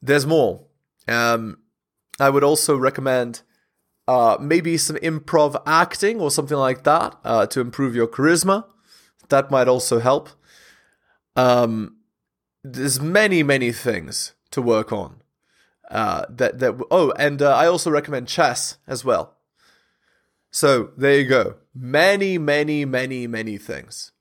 there's 0.00 0.26
more. 0.26 0.64
Um, 1.06 1.58
I 2.22 2.30
would 2.30 2.44
also 2.44 2.76
recommend 2.76 3.42
uh, 4.06 4.36
maybe 4.40 4.76
some 4.76 4.96
improv 4.96 5.60
acting 5.66 6.20
or 6.20 6.30
something 6.30 6.56
like 6.56 6.84
that 6.84 7.16
uh, 7.24 7.46
to 7.46 7.60
improve 7.60 7.94
your 7.94 8.06
charisma. 8.06 8.64
That 9.28 9.50
might 9.50 9.68
also 9.68 9.98
help. 9.98 10.28
Um, 11.34 11.96
there's 12.64 13.00
many 13.00 13.42
many 13.42 13.72
things 13.72 14.34
to 14.50 14.62
work 14.62 14.92
on 14.92 15.22
uh 15.90 16.24
that 16.28 16.58
that 16.60 16.80
oh 16.90 17.12
and 17.18 17.42
uh, 17.42 17.54
i 17.56 17.66
also 17.66 17.90
recommend 17.90 18.28
chess 18.28 18.78
as 18.86 19.04
well 19.04 19.36
so 20.50 20.90
there 20.96 21.18
you 21.18 21.28
go 21.28 21.56
many 21.74 22.38
many 22.38 22.84
many 22.84 23.26
many 23.26 23.58
things 23.58 24.11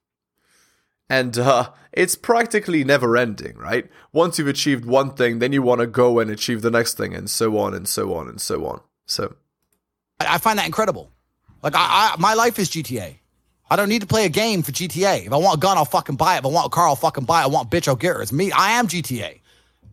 and 1.12 1.38
uh 1.38 1.70
it's 1.94 2.16
practically 2.16 2.84
never 2.84 3.18
ending 3.18 3.56
right 3.58 3.90
once 4.14 4.40
you've 4.40 4.48
achieved 4.48 4.86
one 4.86 5.12
thing 5.12 5.40
then 5.40 5.52
you 5.52 5.62
want 5.62 5.82
to 5.82 5.88
go 5.88 6.20
and 6.20 6.32
achieve 6.32 6.62
the 6.62 6.72
next 6.72 6.96
thing 6.96 7.14
and 7.14 7.30
so 7.30 7.58
on 7.58 7.74
and 7.74 7.88
so 7.88 8.14
on 8.14 8.28
and 8.28 8.40
so 8.40 8.66
on 8.66 8.82
so 9.06 9.36
I 10.28 10.38
find 10.38 10.60
that 10.60 10.66
incredible. 10.66 11.12
Like 11.64 11.76
I, 11.76 11.80
I, 12.14 12.16
my 12.20 12.34
life 12.34 12.60
is 12.60 12.70
GTA. 12.70 13.16
I 13.70 13.76
don't 13.76 13.90
need 13.90 14.02
to 14.02 14.08
play 14.08 14.26
a 14.26 14.30
game 14.30 14.64
for 14.64 14.72
GTA. 14.72 15.26
If 15.28 15.34
I 15.34 15.38
want 15.38 15.58
a 15.58 15.60
gun, 15.60 15.78
I'll 15.78 15.86
fucking 15.86 16.18
buy 16.18 16.36
it. 16.36 16.40
If 16.40 16.46
I 16.46 16.50
want 16.50 16.68
a 16.68 16.70
car, 16.70 16.88
I'll 16.88 16.96
fucking 16.96 17.26
buy 17.26 17.42
it. 17.42 17.46
I 17.46 17.48
want 17.48 17.74
a 17.74 17.78
bitch, 17.78 17.88
I'll 17.88 17.96
get 17.96 18.16
her. 18.16 18.22
It's 18.22 18.34
me. 18.34 18.52
I 18.52 18.72
am 18.72 18.88
GTA. 18.88 19.40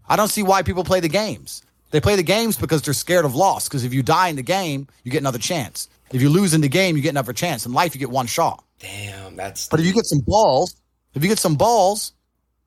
I 0.08 0.16
don't 0.16 0.28
see 0.28 0.42
why 0.42 0.62
people 0.62 0.84
play 0.84 1.00
the 1.00 1.08
games. 1.08 1.62
They 1.90 2.00
play 2.00 2.16
the 2.16 2.22
games 2.22 2.56
because 2.56 2.82
they're 2.82 2.94
scared 2.94 3.24
of 3.24 3.34
loss. 3.34 3.68
Because 3.68 3.84
if 3.84 3.94
you 3.94 4.02
die 4.02 4.28
in 4.28 4.36
the 4.36 4.42
game, 4.42 4.88
you 5.04 5.12
get 5.12 5.18
another 5.18 5.38
chance. 5.38 5.88
If 6.12 6.22
you 6.22 6.28
lose 6.28 6.54
in 6.54 6.60
the 6.60 6.68
game, 6.68 6.96
you 6.96 7.02
get 7.02 7.10
another 7.10 7.32
chance. 7.32 7.66
In 7.66 7.72
life, 7.72 7.94
you 7.94 7.98
get 8.00 8.10
one 8.10 8.26
shot. 8.26 8.64
Damn, 8.80 9.36
that's. 9.36 9.68
But 9.68 9.80
if 9.80 9.86
you 9.86 9.92
get 9.92 10.06
some 10.06 10.20
balls, 10.20 10.74
if 11.18 11.24
you 11.24 11.28
get 11.28 11.38
some 11.38 11.56
balls, 11.56 12.12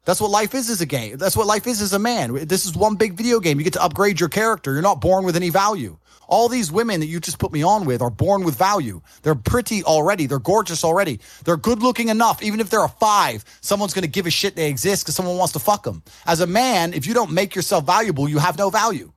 that's 0.06 0.20
what 0.20 0.32
life 0.32 0.54
is 0.56 0.70
as 0.70 0.82
a 0.82 0.86
game. 0.86 1.18
That's 1.18 1.38
what 1.38 1.48
life 1.48 1.68
is 1.68 1.82
as 1.82 1.94
a 1.94 2.00
man. 2.00 2.34
This 2.48 2.66
is 2.66 2.76
one 2.76 2.96
big 2.96 3.14
video 3.14 3.40
game. 3.40 3.60
You 3.60 3.64
get 3.64 3.74
to 3.74 3.84
upgrade 3.84 4.20
your 4.20 4.30
character. 4.30 4.74
You're 4.74 4.82
not 4.82 5.00
born 5.00 5.26
with 5.26 5.36
any 5.36 5.50
value. 5.50 5.98
All 6.28 6.48
these 6.48 6.72
women 6.72 7.02
that 7.02 7.08
you 7.08 7.20
just 7.20 7.40
put 7.40 7.52
me 7.52 7.62
on 7.62 7.86
with 7.86 8.02
are 8.02 8.10
born 8.10 8.44
with 8.44 8.58
value. 8.58 9.02
They're 9.22 9.36
pretty 9.36 9.84
already. 9.84 10.26
They're 10.26 10.40
gorgeous 10.40 10.84
already. 10.84 11.20
They're 11.44 11.58
good 11.58 11.84
looking 11.84 12.10
enough. 12.10 12.42
Even 12.42 12.60
if 12.60 12.70
they're 12.70 12.84
a 12.84 12.90
five, 12.90 13.44
someone's 13.62 13.94
going 13.94 14.04
to 14.04 14.10
give 14.10 14.26
a 14.26 14.32
shit 14.32 14.56
they 14.56 14.70
exist 14.70 15.04
because 15.04 15.16
someone 15.16 15.38
wants 15.38 15.54
to 15.54 15.60
fuck 15.60 15.84
them. 15.84 16.04
As 16.26 16.40
a 16.40 16.48
man, 16.48 16.94
if 16.94 17.06
you 17.06 17.14
don't 17.14 17.32
make 17.32 17.54
yourself 17.54 17.86
valuable, 17.86 18.28
you 18.28 18.40
have 18.40 18.58
no 18.58 18.70
value. 18.70 19.12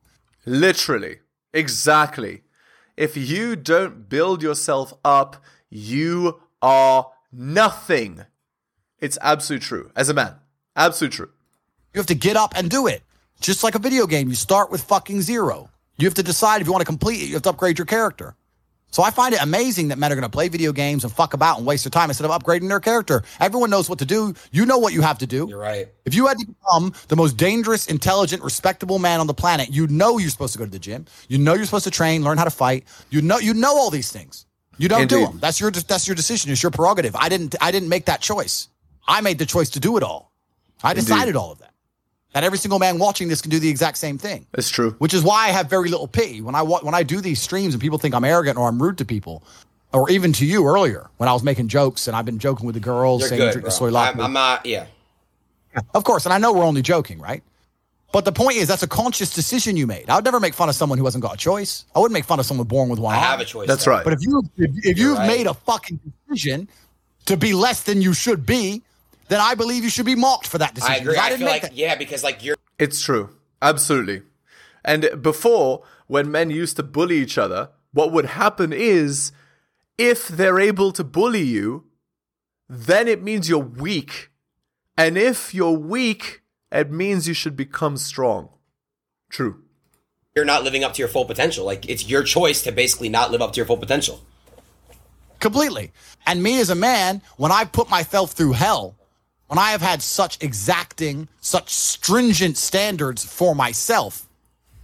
Literally. 0.44 1.18
Exactly. 1.52 2.42
If 2.96 3.16
you 3.16 3.56
don't 3.56 4.08
build 4.08 4.42
yourself 4.42 4.92
up, 5.04 5.42
you 5.70 6.40
are 6.60 7.10
nothing. 7.32 8.24
It's 9.00 9.18
absolute 9.20 9.62
true. 9.62 9.90
As 9.96 10.08
a 10.08 10.14
man. 10.14 10.34
Absolute 10.76 11.12
true. 11.12 11.30
You 11.92 11.98
have 11.98 12.06
to 12.06 12.14
get 12.14 12.36
up 12.36 12.54
and 12.56 12.70
do 12.70 12.86
it. 12.86 13.02
Just 13.40 13.62
like 13.62 13.74
a 13.74 13.78
video 13.78 14.06
game, 14.06 14.28
you 14.28 14.34
start 14.34 14.70
with 14.70 14.82
fucking 14.82 15.22
zero. 15.22 15.68
You 15.96 16.06
have 16.06 16.14
to 16.14 16.22
decide 16.22 16.60
if 16.60 16.66
you 16.66 16.72
want 16.72 16.82
to 16.82 16.86
complete 16.86 17.22
it. 17.22 17.26
You 17.26 17.34
have 17.34 17.42
to 17.42 17.50
upgrade 17.50 17.78
your 17.78 17.86
character. 17.86 18.34
So 18.94 19.02
I 19.02 19.10
find 19.10 19.34
it 19.34 19.42
amazing 19.42 19.88
that 19.88 19.98
men 19.98 20.12
are 20.12 20.14
going 20.14 20.22
to 20.22 20.28
play 20.28 20.48
video 20.48 20.70
games 20.70 21.02
and 21.02 21.12
fuck 21.12 21.34
about 21.34 21.58
and 21.58 21.66
waste 21.66 21.82
their 21.82 21.90
time 21.90 22.10
instead 22.10 22.30
of 22.30 22.30
upgrading 22.30 22.68
their 22.68 22.78
character. 22.78 23.24
Everyone 23.40 23.68
knows 23.68 23.88
what 23.88 23.98
to 23.98 24.04
do. 24.04 24.34
You 24.52 24.64
know 24.66 24.78
what 24.78 24.92
you 24.92 25.02
have 25.02 25.18
to 25.18 25.26
do. 25.26 25.46
You're 25.48 25.58
right. 25.58 25.88
If 26.04 26.14
you 26.14 26.28
had 26.28 26.38
to 26.38 26.46
become 26.46 26.92
the 27.08 27.16
most 27.16 27.36
dangerous, 27.36 27.88
intelligent, 27.88 28.44
respectable 28.44 29.00
man 29.00 29.18
on 29.18 29.26
the 29.26 29.34
planet, 29.34 29.68
you 29.70 29.88
know 29.88 30.18
you're 30.18 30.30
supposed 30.30 30.52
to 30.52 30.60
go 30.60 30.64
to 30.64 30.70
the 30.70 30.78
gym. 30.78 31.06
You 31.26 31.38
know 31.38 31.54
you're 31.54 31.64
supposed 31.64 31.84
to 31.84 31.90
train, 31.90 32.22
learn 32.22 32.38
how 32.38 32.44
to 32.44 32.50
fight. 32.50 32.84
You 33.10 33.20
know 33.20 33.38
you 33.38 33.52
know 33.52 33.76
all 33.76 33.90
these 33.90 34.12
things. 34.12 34.46
You 34.78 34.88
don't 34.88 35.08
do 35.08 35.26
them. 35.26 35.38
That's 35.40 35.60
your 35.60 35.72
that's 35.72 36.06
your 36.06 36.14
decision. 36.14 36.52
It's 36.52 36.62
your 36.62 36.70
prerogative. 36.70 37.16
I 37.16 37.28
didn't 37.28 37.56
I 37.60 37.72
didn't 37.72 37.88
make 37.88 38.06
that 38.06 38.20
choice. 38.20 38.68
I 39.06 39.20
made 39.20 39.38
the 39.38 39.46
choice 39.46 39.70
to 39.70 39.80
do 39.80 39.96
it 39.96 40.02
all. 40.02 40.32
I 40.82 40.94
decided 40.94 41.36
all 41.36 41.52
of 41.52 41.58
that. 41.60 41.72
that 42.32 42.44
every 42.44 42.58
single 42.58 42.78
man 42.78 42.98
watching 42.98 43.28
this 43.28 43.40
can 43.40 43.50
do 43.50 43.58
the 43.58 43.68
exact 43.68 43.96
same 43.98 44.18
thing. 44.18 44.46
It's 44.54 44.68
true. 44.70 44.94
Which 44.98 45.14
is 45.14 45.22
why 45.22 45.46
I 45.46 45.48
have 45.48 45.70
very 45.70 45.88
little 45.88 46.08
pity 46.08 46.40
when 46.40 46.54
I 46.54 46.62
when 46.62 46.94
I 46.94 47.02
do 47.02 47.20
these 47.20 47.40
streams 47.40 47.74
and 47.74 47.80
people 47.80 47.98
think 47.98 48.14
I'm 48.14 48.24
arrogant 48.24 48.58
or 48.58 48.68
I'm 48.68 48.82
rude 48.82 48.98
to 48.98 49.04
people, 49.04 49.42
or 49.92 50.10
even 50.10 50.32
to 50.34 50.44
you 50.46 50.66
earlier 50.66 51.08
when 51.18 51.28
I 51.28 51.32
was 51.32 51.42
making 51.42 51.68
jokes 51.68 52.06
and 52.08 52.16
I've 52.16 52.24
been 52.26 52.38
joking 52.38 52.66
with 52.66 52.74
the 52.74 52.80
girls 52.80 53.20
You're 53.20 53.28
saying 53.30 53.40
good, 53.40 53.52
drink 53.52 53.62
bro. 53.64 53.68
the 53.70 53.76
soy 53.76 53.90
latte. 53.90 54.18
I'm, 54.18 54.20
I'm 54.26 54.32
not. 54.32 54.66
Yeah. 54.66 54.86
Of 55.94 56.04
course, 56.04 56.24
and 56.26 56.32
I 56.32 56.38
know 56.38 56.52
we're 56.52 56.64
only 56.64 56.82
joking, 56.82 57.18
right? 57.20 57.42
But 58.12 58.24
the 58.24 58.30
point 58.32 58.58
is, 58.58 58.68
that's 58.68 58.84
a 58.84 58.88
conscious 58.88 59.34
decision 59.34 59.76
you 59.76 59.88
made. 59.88 60.08
I 60.08 60.14
would 60.14 60.24
never 60.24 60.38
make 60.38 60.54
fun 60.54 60.68
of 60.68 60.76
someone 60.76 60.98
who 60.98 61.04
hasn't 61.04 61.22
got 61.22 61.34
a 61.34 61.36
choice. 61.36 61.84
I 61.96 61.98
wouldn't 61.98 62.12
make 62.12 62.24
fun 62.24 62.38
of 62.38 62.46
someone 62.46 62.66
born 62.68 62.88
with 62.88 63.00
one 63.00 63.12
I 63.12 63.18
arm. 63.18 63.24
have 63.26 63.40
a 63.40 63.44
choice. 63.44 63.66
That's 63.66 63.86
though. 63.86 63.90
right. 63.90 64.04
But 64.04 64.12
if 64.12 64.22
you 64.22 64.42
if, 64.56 64.70
if 64.84 64.98
You're 64.98 65.08
you've 65.10 65.18
right. 65.18 65.26
made 65.26 65.46
a 65.48 65.54
fucking 65.54 65.98
decision 66.28 66.68
to 67.26 67.36
be 67.36 67.54
less 67.54 67.82
than 67.82 68.00
you 68.02 68.12
should 68.14 68.46
be, 68.46 68.82
then 69.28 69.40
I 69.40 69.54
believe 69.54 69.84
you 69.84 69.90
should 69.90 70.06
be 70.06 70.14
mocked 70.14 70.46
for 70.46 70.58
that 70.58 70.74
decision. 70.74 70.94
I 70.94 70.98
agree. 70.98 71.14
'Cause 71.14 71.24
I, 71.24 71.28
didn't 71.30 71.38
feel 71.40 71.46
make 71.48 71.62
like 71.62 71.70
that. 71.72 71.76
yeah, 71.78 71.94
because 71.96 72.22
like 72.24 72.44
you're 72.44 72.56
It's 72.78 73.02
true. 73.02 73.30
Absolutely. 73.62 74.22
And 74.84 75.08
before, 75.22 75.82
when 76.06 76.30
men 76.30 76.50
used 76.50 76.76
to 76.76 76.82
bully 76.82 77.16
each 77.18 77.38
other, 77.38 77.70
what 77.92 78.12
would 78.12 78.26
happen 78.26 78.72
is 78.72 79.32
if 79.96 80.28
they're 80.28 80.60
able 80.60 80.92
to 80.92 81.04
bully 81.04 81.42
you, 81.42 81.84
then 82.68 83.08
it 83.08 83.22
means 83.22 83.48
you're 83.48 83.58
weak. 83.58 84.30
And 84.98 85.16
if 85.16 85.54
you're 85.54 85.72
weak, 85.72 86.42
it 86.70 86.90
means 86.90 87.26
you 87.26 87.34
should 87.34 87.56
become 87.56 87.96
strong. 87.96 88.50
True. 89.30 89.62
you're 90.36 90.44
not 90.44 90.64
living 90.64 90.82
up 90.84 90.92
to 90.94 90.98
your 90.98 91.08
full 91.08 91.24
potential. 91.24 91.64
Like 91.64 91.88
it's 91.88 92.08
your 92.08 92.22
choice 92.24 92.62
to 92.62 92.72
basically 92.72 93.08
not 93.08 93.30
live 93.30 93.40
up 93.40 93.52
to 93.52 93.56
your 93.56 93.66
full 93.66 93.76
potential. 93.78 94.20
completely. 95.40 95.92
And 96.26 96.42
me 96.42 96.58
as 96.60 96.70
a 96.70 96.74
man, 96.74 97.22
when 97.36 97.52
I 97.52 97.64
put 97.64 97.88
myself 97.90 98.32
through 98.32 98.52
hell, 98.52 98.96
when 99.48 99.58
I 99.58 99.70
have 99.70 99.82
had 99.82 100.02
such 100.02 100.42
exacting, 100.42 101.28
such 101.40 101.70
stringent 101.70 102.56
standards 102.56 103.24
for 103.24 103.54
myself, 103.54 104.26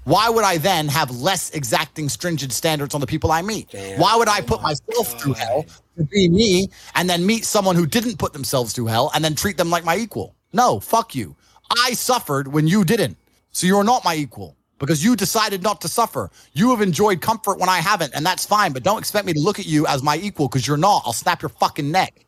why 0.05 0.29
would 0.29 0.45
I 0.45 0.59
then 0.59 0.89
have 0.89 1.11
less 1.11 1.51
exacting, 1.51 2.09
stringent 2.09 2.53
standards 2.53 2.95
on 2.95 3.01
the 3.01 3.07
people 3.07 3.31
I 3.31 3.43
meet? 3.43 3.71
Damn. 3.71 4.01
Why 4.01 4.17
would 4.17 4.29
I 4.29 4.41
put 4.41 4.63
myself 4.63 5.21
through 5.21 5.35
hell 5.35 5.67
to 5.97 6.05
be 6.05 6.29
me 6.29 6.69
and 6.95 7.09
then 7.09 7.27
meet 7.27 7.45
someone 7.45 7.77
who 7.77 7.87
didn't 7.87 8.19
put 8.19 8.33
themselves 8.33 8.73
through 8.73 8.87
hell 8.87 9.11
and 9.15 9.25
then 9.25 9.35
treat 9.35 9.57
them 9.57 9.71
like 9.71 9.85
my 9.85 9.97
equal? 9.97 10.35
No, 10.53 10.81
fuck 10.81 11.15
you. 11.15 11.37
I 11.71 11.93
suffered 11.93 12.49
when 12.49 12.67
you 12.67 12.85
didn't. 12.85 13.17
So 13.53 13.67
you're 13.67 13.85
not 13.85 14.05
my 14.05 14.15
equal 14.15 14.57
because 14.79 15.05
you 15.05 15.15
decided 15.15 15.63
not 15.63 15.81
to 15.83 15.89
suffer. 15.89 16.31
You 16.55 16.71
have 16.71 16.81
enjoyed 16.81 17.21
comfort 17.21 17.59
when 17.59 17.69
I 17.69 17.79
haven't, 17.79 18.15
and 18.15 18.25
that's 18.25 18.47
fine, 18.47 18.73
but 18.73 18.83
don't 18.83 18.99
expect 18.99 19.27
me 19.27 19.33
to 19.35 19.41
look 19.41 19.59
at 19.59 19.67
you 19.67 19.87
as 19.87 20.03
my 20.03 20.17
equal 20.17 20.49
because 20.49 20.67
you're 20.67 20.77
not. 20.77 21.03
I'll 21.05 21.13
snap 21.13 21.43
your 21.43 21.51
fucking 21.51 21.91
neck. 21.91 22.27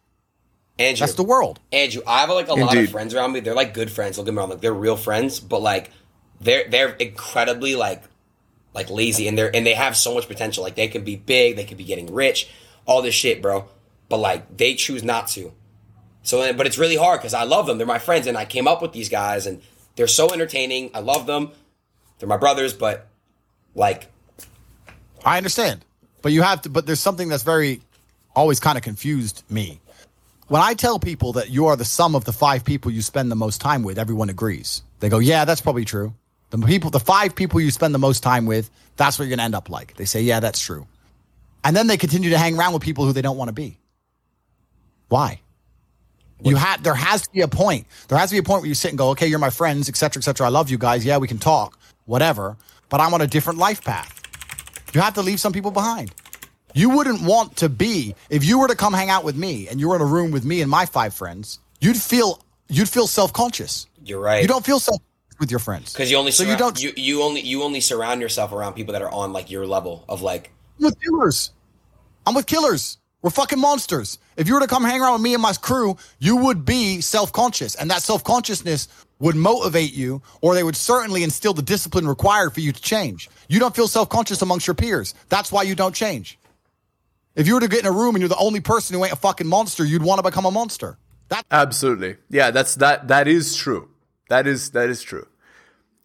Andrew, 0.83 1.07
That's 1.07 1.17
the 1.17 1.23
world. 1.23 1.61
Andrew, 1.73 2.03
I 2.07 2.21
have 2.21 2.31
like 2.31 2.49
a 2.49 2.55
lot 2.55 2.77
of 2.77 2.91
friends 2.91 3.15
around 3.15 3.33
me. 3.33 3.41
They're 3.41 3.55
like 3.55 3.75
good 3.75 3.91
friends. 3.91 4.17
Don't 4.17 4.25
get 4.25 4.33
me 4.33 4.39
wrong. 4.39 4.51
Like 4.51 4.61
they're 4.61 4.73
real 4.75 4.97
friends, 4.97 5.41
but 5.41 5.63
like 5.63 5.91
they're 6.41 6.69
they're 6.69 6.91
incredibly 6.91 7.75
like 7.77 8.03
like 8.75 8.91
lazy 8.91 9.29
and 9.29 9.37
they're 9.39 9.55
and 9.55 9.67
they 9.67 9.75
have 9.75 9.97
so 9.97 10.15
much 10.15 10.29
potential. 10.29 10.63
Like 10.63 10.75
they 10.75 10.89
could 10.89 11.05
be 11.05 11.17
big, 11.17 11.57
they 11.57 11.65
could 11.65 11.79
be 11.79 11.85
getting 11.85 12.13
rich, 12.13 12.51
all 12.87 13.03
this 13.03 13.15
shit, 13.15 13.41
bro. 13.43 13.69
But 14.09 14.19
like 14.19 14.57
they 14.57 14.75
choose 14.75 15.03
not 15.03 15.29
to. 15.29 15.53
So, 16.25 16.53
but 16.53 16.67
it's 16.67 16.79
really 16.79 16.97
hard 16.97 17.21
because 17.21 17.35
I 17.35 17.45
love 17.45 17.67
them. 17.67 17.79
They're 17.79 17.87
my 17.87 17.99
friends, 17.99 18.27
and 18.27 18.37
I 18.37 18.45
came 18.45 18.69
up 18.69 18.81
with 18.81 18.93
these 18.93 19.09
guys, 19.09 19.47
and 19.47 19.61
they're 19.97 20.07
so 20.07 20.33
entertaining. 20.33 20.91
I 20.95 21.01
love 21.01 21.27
them. 21.27 21.51
They're 22.19 22.29
my 22.29 22.37
brothers, 22.37 22.73
but 22.73 23.09
like 23.75 24.07
I 25.25 25.37
understand. 25.37 25.85
But 26.23 26.33
you 26.33 26.43
have 26.43 26.63
to, 26.63 26.71
but 26.71 26.87
there's 26.87 27.01
something 27.01 27.29
that's 27.29 27.43
very 27.43 27.81
always 28.35 28.61
kind 28.61 28.79
of 28.79 28.85
confused 28.85 29.43
me. 29.51 29.81
When 30.53 30.61
I 30.61 30.75
tell 30.75 30.99
people 30.99 31.33
that 31.33 31.49
you 31.49 31.69
are 31.69 31.77
the 31.77 31.85
sum 31.87 32.15
of 32.15 32.27
the 32.27 32.33
five 32.35 32.63
people 32.63 32.91
you 32.91 33.01
spend 33.01 33.31
the 33.31 33.35
most 33.35 33.59
time 33.59 33.83
with, 33.83 33.99
everyone 33.99 34.29
agrees. 34.29 34.83
They 35.01 35.09
go, 35.09 35.19
yeah, 35.19 35.47
that's 35.47 35.63
probably 35.63 35.87
true. 35.87 36.13
The 36.51 36.59
people, 36.59 36.91
the 36.91 37.01
five 37.01 37.35
people 37.35 37.59
you 37.59 37.71
spend 37.71 37.95
the 37.95 37.99
most 37.99 38.23
time 38.23 38.45
with, 38.45 38.69
that's 38.99 39.19
what 39.19 39.25
you're 39.25 39.31
going 39.31 39.39
to 39.39 39.45
end 39.45 39.55
up 39.55 39.71
like. 39.71 39.97
They 39.97 40.05
say, 40.05 40.21
yeah, 40.21 40.41
that's 40.41 40.61
true. 40.61 40.87
And 41.65 41.75
then 41.75 41.87
they 41.87 41.97
continue 41.97 42.29
to 42.29 42.37
hang 42.37 42.59
around 42.59 42.75
with 42.75 42.83
people 42.83 43.07
who 43.07 43.15
they 43.15 43.23
don't 43.23 43.39
want 43.39 43.49
to 43.49 43.55
be. 43.55 43.79
Why? 45.09 45.41
You 46.45 46.57
have 46.57 46.83
there 46.83 46.93
has 46.93 47.23
to 47.23 47.33
be 47.33 47.41
a 47.41 47.49
point. 47.49 47.87
There 48.09 48.19
has 48.19 48.29
to 48.29 48.35
be 48.35 48.41
a 48.41 48.43
point 48.43 48.61
where 48.61 48.69
you 48.69 48.75
sit 48.75 48.91
and 48.91 48.99
go, 48.99 49.09
okay, 49.13 49.29
you're 49.29 49.39
my 49.39 49.49
friends, 49.49 49.89
et 49.89 49.97
cetera, 49.97 50.21
et 50.21 50.25
cetera. 50.25 50.45
I 50.45 50.51
love 50.51 50.69
you 50.69 50.77
guys. 50.77 51.03
Yeah, 51.03 51.17
we 51.17 51.29
can 51.29 51.39
talk, 51.39 51.79
whatever. 52.05 52.59
But 52.91 53.01
I'm 53.01 53.15
on 53.15 53.23
a 53.23 53.27
different 53.27 53.59
life 53.59 53.83
path. 53.83 54.21
You 54.93 55.01
have 55.01 55.15
to 55.15 55.23
leave 55.23 55.41
some 55.41 55.55
people 55.55 55.71
behind. 55.71 56.13
You 56.75 56.91
wouldn't 56.91 57.23
want 57.23 57.57
to 57.59 57.69
be 57.69 58.15
if 58.31 58.45
you 58.45 58.59
were 58.59 58.69
to 58.69 58.77
come 58.77 58.93
hang 58.93 59.11
out 59.11 59.25
with 59.25 59.37
me 59.37 59.69
and 59.69 59.79
you 59.81 59.89
were 59.89 59.97
in 59.97 60.03
a 60.03 60.07
room 60.07 60.31
with 60.31 60.45
me 60.45 60.63
and 60.63 60.71
my 60.71 60.87
five 60.87 61.15
friends. 61.15 61.59
You'd 61.81 61.97
feel 62.01 62.41
you'd 62.69 62.89
feel 62.89 63.07
self 63.07 63.33
conscious. 63.33 63.87
you're 64.05 64.21
right. 64.21 64.43
You 64.43 64.49
don't 64.49 64.65
feel 64.65 64.81
self 64.81 65.01
with 65.41 65.51
your 65.51 65.61
friends 65.61 65.93
because 65.93 66.11
you 66.11 66.17
only 66.17 66.31
so 66.31 66.45
you 66.45 66.51
surround- 66.51 66.59
don't 66.77 66.83
you, 66.83 66.93
you 66.97 67.23
only 67.23 67.41
you 67.41 67.63
only 67.63 67.81
surround 67.81 68.21
yourself 68.21 68.53
around 68.53 68.75
people 68.75 68.93
that 68.93 69.03
are 69.03 69.11
on 69.11 69.33
like 69.33 69.51
your 69.51 69.67
level 69.67 70.05
of 70.09 70.23
like 70.23 70.51
I'm 70.79 70.85
with 70.87 71.01
killers. 71.01 71.53
I'm 72.27 72.35
with 72.35 72.47
killers. 72.47 72.99
We're 73.23 73.31
fucking 73.31 73.59
monsters. 73.61 74.19
If 74.37 74.49
you 74.49 74.55
were 74.55 74.61
to 74.61 74.67
come 74.67 74.83
hang 74.85 75.01
around 75.01 75.13
with 75.15 75.23
me 75.23 75.35
and 75.35 75.43
my 75.43 75.53
crew, 75.53 75.97
you 76.19 76.37
would 76.37 76.65
be 76.65 77.01
self 77.01 77.33
conscious. 77.33 77.75
And 77.77 77.91
that 77.91 78.03
self 78.03 78.25
consciousness 78.25 78.89
would 79.21 79.37
motivate 79.37 79.93
you, 79.93 80.21
or 80.41 80.55
they 80.55 80.65
would 80.65 80.75
certainly 80.75 81.23
instill 81.23 81.55
the 81.55 81.63
discipline 81.63 82.09
required 82.09 82.53
for 82.53 82.59
you 82.61 82.73
to 82.73 82.81
change. 82.83 83.31
You 83.49 83.61
don't 83.61 83.77
feel 83.77 83.87
self 83.87 84.09
conscious 84.09 84.43
amongst 84.43 84.67
your 84.67 84.75
peers. 84.75 85.15
That's 85.29 85.53
why 85.53 85.63
you 85.63 85.75
don't 85.77 85.95
change. 85.95 86.39
If 87.35 87.47
you 87.47 87.55
were 87.55 87.61
to 87.61 87.69
get 87.69 87.81
in 87.81 87.87
a 87.87 87.93
room 87.93 88.15
and 88.15 88.21
you're 88.21 88.29
the 88.29 88.37
only 88.37 88.61
person 88.61 88.95
who 88.95 89.05
ain't 89.05 89.13
a 89.13 89.17
fucking 89.17 89.47
monster, 89.47 89.85
you'd 89.85 90.03
want 90.03 90.19
to 90.19 90.23
become 90.23 90.45
a 90.45 90.51
monster. 90.51 90.99
That 91.29 91.47
Absolutely. 91.51 92.17
Yeah, 92.29 92.51
that's 92.51 92.75
that 92.77 93.09
that 93.09 93.27
is 93.27 93.57
true. 93.57 93.89
That 94.29 94.47
is 94.47 94.71
that 94.73 94.91
is 94.91 95.03
true. 95.03 95.27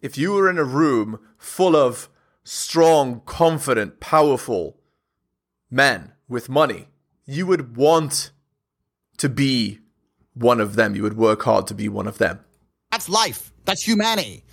If 0.00 0.16
you 0.16 0.32
were 0.32 0.48
in 0.48 0.58
a 0.58 0.64
room 0.64 1.18
full 1.36 1.76
of 1.76 2.08
strong, 2.44 3.20
confident, 3.26 4.00
powerful 4.00 4.78
men 5.70 6.12
with 6.28 6.48
money, 6.48 6.88
you 7.26 7.46
would 7.46 7.76
want 7.76 8.30
to 9.18 9.28
be 9.28 9.80
one 10.32 10.60
of 10.60 10.76
them. 10.76 10.94
You 10.94 11.02
would 11.02 11.16
work 11.16 11.42
hard 11.42 11.66
to 11.66 11.74
be 11.74 11.88
one 11.88 12.06
of 12.06 12.18
them. 12.18 12.40
that's 12.90 13.08
life. 13.08 13.52
That's 13.66 13.82
humanity. 13.82 14.44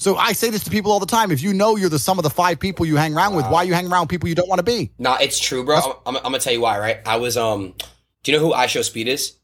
So 0.00 0.16
I 0.16 0.32
say 0.32 0.48
this 0.48 0.64
to 0.64 0.70
people 0.70 0.90
all 0.90 0.98
the 0.98 1.04
time. 1.04 1.30
If 1.30 1.42
you 1.42 1.52
know 1.52 1.76
you're 1.76 1.90
the 1.90 1.98
sum 1.98 2.18
of 2.18 2.22
the 2.22 2.30
five 2.30 2.58
people 2.58 2.86
you 2.86 2.96
hang 2.96 3.14
around 3.14 3.36
with, 3.36 3.46
why 3.48 3.64
you 3.64 3.74
hang 3.74 3.92
around 3.92 4.08
people 4.08 4.30
you 4.30 4.34
don't 4.34 4.48
want 4.48 4.58
to 4.58 4.62
be? 4.62 4.90
Nah, 4.98 5.18
it's 5.20 5.38
true, 5.38 5.62
bro. 5.62 5.76
I'm, 5.76 5.92
I'm, 6.06 6.16
I'm 6.16 6.22
gonna 6.22 6.38
tell 6.38 6.54
you 6.54 6.62
why, 6.62 6.78
right? 6.78 7.00
I 7.04 7.16
was 7.16 7.36
um, 7.36 7.74
do 8.22 8.32
you 8.32 8.38
know 8.38 8.42
who 8.42 8.54
IShowSpeed 8.54 9.06
is? 9.06 9.36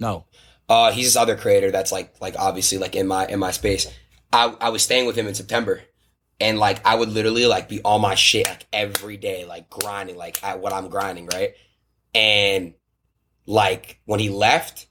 No. 0.00 0.26
Uh, 0.68 0.90
he's 0.90 1.06
this 1.06 1.16
other 1.16 1.36
creator 1.36 1.70
that's 1.70 1.92
like 1.92 2.20
like 2.20 2.34
obviously 2.36 2.78
like 2.78 2.96
in 2.96 3.06
my 3.06 3.24
in 3.28 3.38
my 3.38 3.52
space. 3.52 3.86
I 4.32 4.56
I 4.60 4.70
was 4.70 4.82
staying 4.82 5.06
with 5.06 5.14
him 5.14 5.28
in 5.28 5.34
September, 5.34 5.82
and 6.40 6.58
like 6.58 6.84
I 6.84 6.96
would 6.96 7.08
literally 7.08 7.46
like 7.46 7.68
be 7.68 7.80
on 7.84 8.00
my 8.00 8.16
shit 8.16 8.48
like 8.48 8.66
every 8.72 9.18
day, 9.18 9.44
like 9.44 9.70
grinding, 9.70 10.16
like 10.16 10.42
at 10.42 10.58
what 10.58 10.72
I'm 10.72 10.88
grinding, 10.88 11.26
right? 11.26 11.54
And 12.12 12.74
like 13.46 14.00
when 14.04 14.18
he 14.18 14.30
left, 14.30 14.88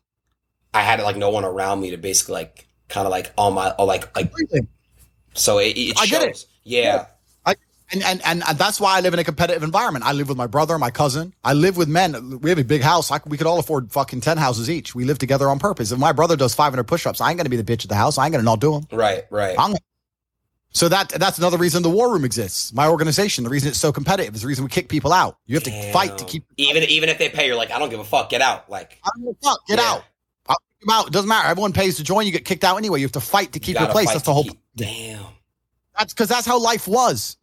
I 0.73 0.83
had 0.83 1.01
like 1.01 1.17
no 1.17 1.31
one 1.31 1.43
around 1.43 1.81
me 1.81 1.91
to 1.91 1.97
basically 1.97 2.35
like 2.35 2.67
kind 2.91 3.07
of 3.07 3.11
like 3.11 3.31
on 3.37 3.53
my 3.53 3.71
or 3.79 3.85
like 3.85 4.15
like 4.15 4.31
so 5.33 5.57
it, 5.57 5.77
it 5.77 5.97
I 5.99 6.05
get 6.05 6.23
it. 6.23 6.45
Yeah. 6.63 7.07
I, 7.45 7.55
and, 7.91 8.03
and 8.03 8.21
and 8.25 8.41
that's 8.57 8.79
why 8.79 8.97
I 8.97 9.01
live 9.01 9.13
in 9.13 9.19
a 9.19 9.23
competitive 9.23 9.63
environment. 9.63 10.05
I 10.05 10.11
live 10.11 10.29
with 10.29 10.37
my 10.37 10.47
brother, 10.47 10.77
my 10.77 10.91
cousin. 10.91 11.33
I 11.43 11.53
live 11.53 11.77
with 11.77 11.87
men. 11.87 12.39
We 12.39 12.49
have 12.49 12.59
a 12.59 12.63
big 12.63 12.81
house. 12.81 13.11
I, 13.11 13.19
we 13.25 13.37
could 13.37 13.47
all 13.47 13.59
afford 13.59 13.91
fucking 13.91 14.21
ten 14.21 14.37
houses 14.37 14.69
each. 14.69 14.93
We 14.93 15.05
live 15.05 15.17
together 15.17 15.49
on 15.49 15.57
purpose. 15.59 15.91
If 15.91 15.99
my 15.99 16.11
brother 16.11 16.35
does 16.35 16.53
five 16.53 16.71
hundred 16.71 16.85
push-ups, 16.85 17.21
I 17.21 17.29
ain't 17.29 17.37
gonna 17.37 17.49
be 17.49 17.57
the 17.57 17.63
bitch 17.63 17.83
at 17.83 17.89
the 17.89 17.95
house. 17.95 18.17
I 18.17 18.25
ain't 18.25 18.33
gonna 18.33 18.43
not 18.43 18.59
do 18.59 18.73
them. 18.73 18.87
Right. 18.91 19.23
Right. 19.29 19.55
I'm, 19.57 19.75
so 20.73 20.87
that 20.87 21.09
that's 21.09 21.37
another 21.37 21.57
reason 21.57 21.83
the 21.83 21.89
war 21.89 22.13
room 22.13 22.23
exists. 22.23 22.73
My 22.73 22.87
organization. 22.87 23.43
The 23.43 23.49
reason 23.49 23.69
it's 23.69 23.79
so 23.79 23.91
competitive 23.91 24.35
is 24.35 24.41
the 24.41 24.47
reason 24.47 24.63
we 24.63 24.69
kick 24.69 24.87
people 24.87 25.11
out. 25.11 25.37
You 25.45 25.55
have 25.55 25.63
to 25.63 25.91
fight 25.91 26.17
to 26.17 26.25
keep. 26.25 26.45
even 26.57 26.83
even 26.83 27.09
if 27.09 27.17
they 27.17 27.27
pay, 27.29 27.47
you're 27.47 27.57
like 27.57 27.71
I 27.71 27.79
don't 27.79 27.89
give 27.89 27.99
a 27.99 28.05
fuck. 28.05 28.29
Get 28.29 28.41
out. 28.41 28.69
Like 28.69 28.97
I 29.03 29.09
don't 29.15 29.25
give 29.25 29.35
a 29.41 29.45
fuck. 29.45 29.67
Get 29.67 29.79
Yeah. 29.79 29.91
out. 29.91 30.03
I'll 30.87 31.01
out. 31.01 31.07
It 31.07 31.13
doesn't 31.13 31.27
matter. 31.27 31.47
Everyone 31.49 31.73
pays 31.73 31.97
to 31.97 32.03
join. 32.03 32.25
You 32.25 32.31
get 32.31 32.45
kicked 32.45 32.63
out 32.63 32.77
anyway. 32.77 32.99
You 32.99 33.05
have 33.05 33.11
to 33.13 33.19
fight 33.19 33.53
to 33.53 33.59
keep 33.59 33.75
you 33.75 33.81
your 33.81 33.91
place. 33.91 34.11
That's 34.11 34.25
the 34.25 34.33
whole. 34.33 34.43
keep- 34.43 34.59
Damn. 34.75 35.25
That's 35.97 36.13
because 36.13 36.29
that's 36.29 36.47
how 36.47 36.59
life 36.59 36.87
was. 36.87 37.37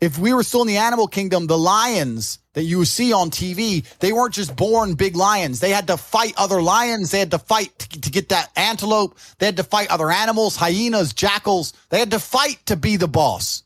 If 0.00 0.18
we 0.18 0.34
were 0.34 0.42
still 0.42 0.60
in 0.62 0.68
the 0.68 0.76
animal 0.76 1.08
kingdom, 1.08 1.46
the 1.46 1.56
lions 1.56 2.38
that 2.52 2.64
you 2.64 2.84
see 2.84 3.12
on 3.14 3.30
TV, 3.30 3.82
they 3.98 4.12
weren't 4.12 4.34
just 4.34 4.54
born 4.54 4.94
big 4.94 5.16
lions. 5.16 5.60
They 5.60 5.70
had 5.70 5.86
to 5.86 5.96
fight 5.96 6.34
other 6.36 6.60
lions. 6.60 7.10
They 7.10 7.18
had 7.18 7.30
to 7.30 7.38
fight 7.38 7.78
to, 7.78 8.00
to 8.02 8.10
get 8.10 8.28
that 8.28 8.50
antelope. 8.56 9.16
They 9.38 9.46
had 9.46 9.56
to 9.56 9.62
fight 9.64 9.90
other 9.90 10.10
animals, 10.10 10.56
hyenas, 10.56 11.14
jackals. 11.14 11.72
They 11.88 11.98
had 11.98 12.10
to 12.10 12.18
fight 12.18 12.58
to 12.66 12.76
be 12.76 12.96
the 12.96 13.08
boss. 13.08 13.62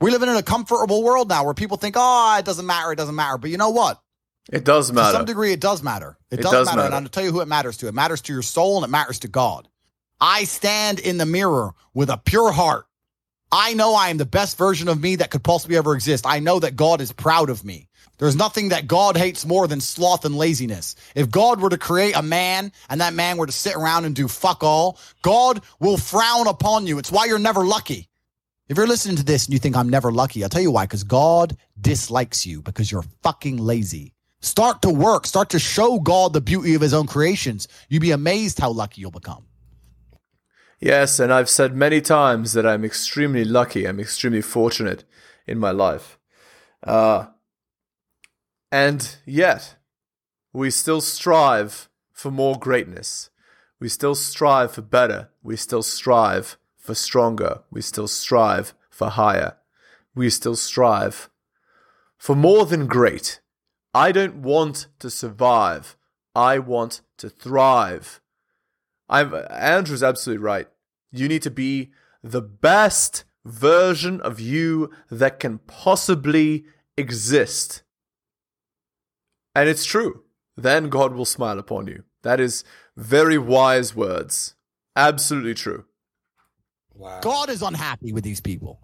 We're 0.00 0.10
living 0.10 0.30
in 0.30 0.36
a 0.36 0.42
comfortable 0.42 1.02
world 1.02 1.28
now 1.28 1.44
where 1.44 1.52
people 1.52 1.76
think, 1.76 1.96
oh, 1.98 2.36
it 2.38 2.44
doesn't 2.46 2.64
matter. 2.64 2.92
It 2.92 2.96
doesn't 2.96 3.14
matter. 3.14 3.36
But 3.36 3.50
you 3.50 3.58
know 3.58 3.70
what? 3.70 4.00
It 4.52 4.64
does 4.64 4.92
matter. 4.92 5.12
To 5.12 5.18
some 5.18 5.26
degree, 5.26 5.52
it 5.52 5.60
does 5.60 5.82
matter. 5.82 6.16
It, 6.30 6.40
It 6.40 6.42
does, 6.42 6.52
does 6.52 6.66
matter. 6.66 6.80
And 6.80 6.90
matter. 6.90 7.04
I'll 7.04 7.08
tell 7.08 7.24
you 7.24 7.32
who 7.32 7.40
it 7.40 7.48
matters 7.48 7.76
to. 7.78 7.88
It 7.88 7.94
matters 7.94 8.20
to 8.22 8.32
your 8.32 8.42
soul 8.42 8.76
and 8.76 8.84
it 8.84 8.90
matters 8.90 9.20
to 9.20 9.28
God. 9.28 9.68
I 10.20 10.44
stand 10.44 10.98
in 10.98 11.18
the 11.18 11.26
mirror 11.26 11.74
with 11.94 12.10
a 12.10 12.18
pure 12.18 12.52
heart. 12.52 12.86
I 13.52 13.74
know 13.74 13.94
I 13.94 14.10
am 14.10 14.16
the 14.16 14.26
best 14.26 14.56
version 14.58 14.88
of 14.88 15.00
me 15.00 15.16
that 15.16 15.30
could 15.30 15.42
possibly 15.42 15.76
ever 15.76 15.94
exist. 15.94 16.26
I 16.26 16.38
know 16.38 16.60
that 16.60 16.76
God 16.76 17.00
is 17.00 17.12
proud 17.12 17.50
of 17.50 17.64
me. 17.64 17.88
There's 18.18 18.36
nothing 18.36 18.68
that 18.68 18.86
God 18.86 19.16
hates 19.16 19.46
more 19.46 19.66
than 19.66 19.80
sloth 19.80 20.24
and 20.24 20.36
laziness. 20.36 20.94
If 21.14 21.30
God 21.30 21.60
were 21.60 21.70
to 21.70 21.78
create 21.78 22.14
a 22.14 22.22
man 22.22 22.70
and 22.90 23.00
that 23.00 23.14
man 23.14 23.38
were 23.38 23.46
to 23.46 23.52
sit 23.52 23.74
around 23.74 24.04
and 24.04 24.14
do 24.14 24.28
fuck 24.28 24.62
all, 24.62 24.98
God 25.22 25.62
will 25.80 25.96
frown 25.96 26.46
upon 26.46 26.86
you. 26.86 26.98
It's 26.98 27.10
why 27.10 27.24
you're 27.24 27.38
never 27.38 27.64
lucky. 27.64 28.08
If 28.68 28.76
you're 28.76 28.86
listening 28.86 29.16
to 29.16 29.24
this 29.24 29.46
and 29.46 29.54
you 29.54 29.58
think 29.58 29.74
I'm 29.74 29.88
never 29.88 30.12
lucky, 30.12 30.44
I'll 30.44 30.50
tell 30.50 30.60
you 30.60 30.70
why, 30.70 30.84
because 30.84 31.02
God 31.02 31.56
dislikes 31.80 32.46
you 32.46 32.62
because 32.62 32.92
you're 32.92 33.04
fucking 33.22 33.56
lazy. 33.56 34.12
Start 34.40 34.82
to 34.82 34.90
work, 34.90 35.26
start 35.26 35.50
to 35.50 35.58
show 35.58 35.98
God 35.98 36.32
the 36.32 36.40
beauty 36.40 36.74
of 36.74 36.80
his 36.80 36.94
own 36.94 37.06
creations. 37.06 37.68
You'd 37.88 38.00
be 38.00 38.10
amazed 38.10 38.58
how 38.58 38.70
lucky 38.70 39.00
you'll 39.00 39.10
become. 39.10 39.44
Yes, 40.80 41.20
and 41.20 41.30
I've 41.30 41.50
said 41.50 41.76
many 41.76 42.00
times 42.00 42.54
that 42.54 42.66
I'm 42.66 42.84
extremely 42.84 43.44
lucky, 43.44 43.86
I'm 43.86 44.00
extremely 44.00 44.40
fortunate 44.40 45.04
in 45.46 45.58
my 45.58 45.72
life. 45.72 46.18
Uh, 46.82 47.26
and 48.72 49.16
yet, 49.26 49.76
we 50.54 50.70
still 50.70 51.02
strive 51.02 51.90
for 52.12 52.30
more 52.30 52.58
greatness. 52.58 53.28
We 53.78 53.88
still 53.88 54.14
strive 54.14 54.72
for 54.72 54.82
better. 54.82 55.30
We 55.42 55.56
still 55.56 55.82
strive 55.82 56.56
for 56.78 56.94
stronger. 56.94 57.60
We 57.70 57.82
still 57.82 58.08
strive 58.08 58.74
for 58.88 59.10
higher. 59.10 59.56
We 60.14 60.30
still 60.30 60.56
strive 60.56 61.28
for 62.16 62.34
more 62.34 62.64
than 62.64 62.86
great. 62.86 63.39
I 63.92 64.12
don't 64.12 64.36
want 64.36 64.86
to 65.00 65.10
survive. 65.10 65.96
I 66.34 66.58
want 66.58 67.02
to 67.18 67.28
thrive. 67.28 68.20
I'm 69.08 69.34
Andrew's 69.50 70.02
absolutely 70.02 70.44
right. 70.44 70.68
You 71.10 71.28
need 71.28 71.42
to 71.42 71.50
be 71.50 71.90
the 72.22 72.42
best 72.42 73.24
version 73.44 74.20
of 74.20 74.38
you 74.38 74.90
that 75.10 75.40
can 75.40 75.58
possibly 75.58 76.64
exist. 76.96 77.82
And 79.54 79.68
it's 79.68 79.84
true. 79.84 80.22
Then 80.56 80.88
God 80.88 81.14
will 81.14 81.24
smile 81.24 81.58
upon 81.58 81.88
you. 81.88 82.04
That 82.22 82.38
is 82.38 82.62
very 82.96 83.38
wise 83.38 83.96
words. 83.96 84.54
Absolutely 84.94 85.54
true. 85.54 85.86
Wow. 86.94 87.20
God 87.20 87.48
is 87.48 87.62
unhappy 87.62 88.12
with 88.12 88.24
these 88.24 88.40
people. 88.40 88.80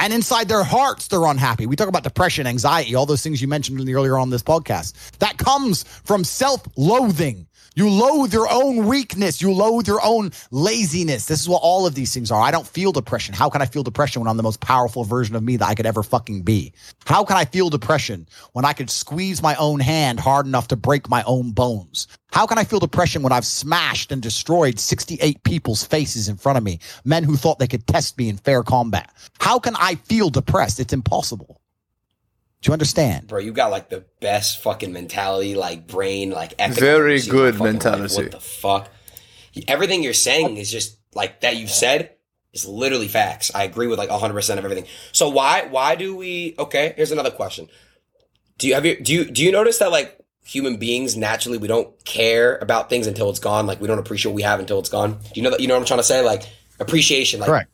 And 0.00 0.14
inside 0.14 0.48
their 0.48 0.64
hearts, 0.64 1.08
they're 1.08 1.26
unhappy. 1.26 1.66
We 1.66 1.76
talk 1.76 1.88
about 1.88 2.04
depression, 2.04 2.46
anxiety, 2.46 2.94
all 2.94 3.04
those 3.04 3.22
things 3.22 3.42
you 3.42 3.48
mentioned 3.48 3.78
earlier 3.88 4.16
on 4.18 4.30
this 4.30 4.42
podcast. 4.42 4.94
That 5.18 5.36
comes 5.36 5.82
from 5.82 6.24
self 6.24 6.62
loathing. 6.76 7.46
You 7.76 7.88
loathe 7.88 8.32
your 8.32 8.48
own 8.50 8.86
weakness. 8.86 9.40
You 9.40 9.52
loathe 9.52 9.86
your 9.86 10.00
own 10.04 10.32
laziness. 10.50 11.26
This 11.26 11.40
is 11.40 11.48
what 11.48 11.62
all 11.62 11.86
of 11.86 11.94
these 11.94 12.12
things 12.12 12.30
are. 12.30 12.40
I 12.40 12.50
don't 12.50 12.66
feel 12.66 12.90
depression. 12.90 13.32
How 13.32 13.48
can 13.48 13.62
I 13.62 13.66
feel 13.66 13.84
depression 13.84 14.20
when 14.20 14.28
I'm 14.28 14.36
the 14.36 14.42
most 14.42 14.60
powerful 14.60 15.04
version 15.04 15.36
of 15.36 15.42
me 15.42 15.56
that 15.56 15.68
I 15.68 15.74
could 15.74 15.86
ever 15.86 16.02
fucking 16.02 16.42
be? 16.42 16.72
How 17.06 17.24
can 17.24 17.36
I 17.36 17.44
feel 17.44 17.70
depression 17.70 18.26
when 18.52 18.64
I 18.64 18.72
could 18.72 18.90
squeeze 18.90 19.40
my 19.40 19.54
own 19.54 19.78
hand 19.78 20.18
hard 20.18 20.46
enough 20.46 20.68
to 20.68 20.76
break 20.76 21.08
my 21.08 21.22
own 21.24 21.52
bones? 21.52 22.08
How 22.32 22.46
can 22.46 22.58
I 22.58 22.64
feel 22.64 22.80
depression 22.80 23.22
when 23.22 23.32
I've 23.32 23.46
smashed 23.46 24.10
and 24.10 24.20
destroyed 24.20 24.78
68 24.78 25.42
people's 25.44 25.84
faces 25.84 26.28
in 26.28 26.36
front 26.36 26.58
of 26.58 26.64
me, 26.64 26.80
men 27.04 27.24
who 27.24 27.36
thought 27.36 27.58
they 27.58 27.66
could 27.68 27.86
test 27.86 28.18
me 28.18 28.28
in 28.28 28.36
fair 28.36 28.62
combat? 28.62 29.10
How 29.38 29.58
can 29.58 29.76
I 29.76 29.94
feel 29.94 30.30
depressed? 30.30 30.80
It's 30.80 30.92
impossible. 30.92 31.59
Do 32.62 32.68
you 32.68 32.72
understand? 32.74 33.26
Bro, 33.26 33.40
you 33.40 33.52
got 33.52 33.70
like 33.70 33.88
the 33.88 34.04
best 34.20 34.62
fucking 34.62 34.92
mentality, 34.92 35.54
like 35.54 35.86
brain, 35.86 36.30
like 36.30 36.54
epic 36.58 36.78
Very 36.78 37.14
energy 37.14 37.30
good 37.30 37.54
fucking 37.54 37.64
life. 37.64 37.72
mentality. 37.84 38.22
What 38.22 38.30
the 38.32 38.40
fuck? 38.40 38.88
Everything 39.66 40.02
you're 40.02 40.12
saying 40.12 40.58
is 40.58 40.70
just 40.70 40.98
like 41.14 41.40
that 41.40 41.56
you 41.56 41.66
said 41.66 42.12
is 42.52 42.66
literally 42.66 43.08
facts. 43.08 43.50
I 43.54 43.64
agree 43.64 43.86
with 43.86 43.98
like 43.98 44.10
100% 44.10 44.58
of 44.58 44.64
everything. 44.64 44.86
So 45.12 45.28
why 45.30 45.66
why 45.70 45.94
do 45.94 46.14
we 46.14 46.54
Okay, 46.58 46.92
here's 46.96 47.12
another 47.12 47.30
question. 47.30 47.68
Do 48.58 48.68
you 48.68 48.74
have 48.74 48.84
you 48.84 49.00
do 49.00 49.12
you 49.14 49.24
do 49.24 49.42
you 49.42 49.52
notice 49.52 49.78
that 49.78 49.90
like 49.90 50.18
human 50.44 50.76
beings 50.76 51.16
naturally 51.16 51.58
we 51.58 51.68
don't 51.68 52.04
care 52.04 52.56
about 52.58 52.90
things 52.90 53.06
until 53.06 53.30
it's 53.30 53.38
gone, 53.38 53.66
like 53.66 53.80
we 53.80 53.86
don't 53.86 53.98
appreciate 53.98 54.32
what 54.32 54.36
we 54.36 54.42
have 54.42 54.60
until 54.60 54.78
it's 54.78 54.90
gone? 54.90 55.12
Do 55.12 55.30
you 55.34 55.42
know 55.42 55.50
that 55.50 55.60
you 55.60 55.66
know 55.66 55.74
what 55.74 55.80
I'm 55.80 55.86
trying 55.86 56.00
to 56.00 56.04
say? 56.04 56.20
Like 56.22 56.42
appreciation 56.78 57.40
like 57.40 57.48
Correct. 57.48 57.70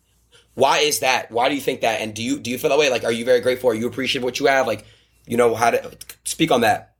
Why 0.57 0.79
is 0.79 1.01
that? 1.01 1.31
Why 1.31 1.51
do 1.51 1.55
you 1.55 1.61
think 1.61 1.83
that? 1.83 2.01
And 2.01 2.15
do 2.15 2.23
you 2.23 2.41
do 2.41 2.51
you 2.51 2.59
feel 2.59 2.71
that 2.71 2.79
way? 2.79 2.89
Like, 2.89 3.05
are 3.05 3.13
you 3.13 3.27
very 3.27 3.41
grateful? 3.41 3.71
Are 3.71 3.75
you 3.75 3.87
appreciate 3.87 4.25
what 4.25 4.41
you 4.41 4.47
have? 4.47 4.67
Like, 4.67 4.87
you 5.27 5.37
know 5.37 5.55
how 5.55 5.71
to 5.71 5.97
speak 6.25 6.51
on 6.51 6.63
that. 6.63 6.95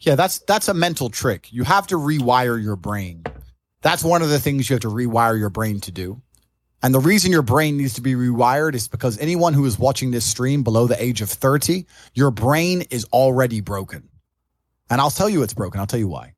Yeah, 0.00 0.16
that's 0.16 0.40
that's 0.40 0.66
a 0.66 0.74
mental 0.74 1.08
trick. 1.08 1.52
You 1.52 1.62
have 1.62 1.86
to 1.86 1.94
rewire 1.94 2.60
your 2.60 2.74
brain. 2.74 3.22
That's 3.80 4.02
one 4.02 4.22
of 4.22 4.28
the 4.28 4.40
things 4.40 4.68
you 4.68 4.74
have 4.74 4.80
to 4.80 4.88
rewire 4.88 5.38
your 5.38 5.50
brain 5.50 5.78
to 5.82 5.92
do. 5.92 6.20
And 6.82 6.92
the 6.92 7.00
reason 7.00 7.30
your 7.30 7.42
brain 7.42 7.76
needs 7.76 7.94
to 7.94 8.00
be 8.00 8.14
rewired 8.14 8.74
is 8.74 8.88
because 8.88 9.18
anyone 9.18 9.54
who 9.54 9.64
is 9.64 9.78
watching 9.78 10.10
this 10.10 10.24
stream 10.24 10.64
below 10.64 10.88
the 10.88 11.00
age 11.00 11.22
of 11.22 11.30
30, 11.30 11.86
your 12.12 12.32
brain 12.32 12.82
is 12.90 13.04
already 13.12 13.60
broken. 13.60 14.08
And 14.90 15.00
I'll 15.00 15.10
tell 15.10 15.28
you 15.28 15.44
it's 15.44 15.54
broken. 15.54 15.80
I'll 15.80 15.86
tell 15.86 16.00
you 16.00 16.08
why. 16.08 16.34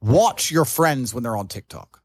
Watch 0.00 0.52
your 0.52 0.64
friends 0.64 1.12
when 1.12 1.24
they're 1.24 1.36
on 1.36 1.48
TikTok. 1.48 2.03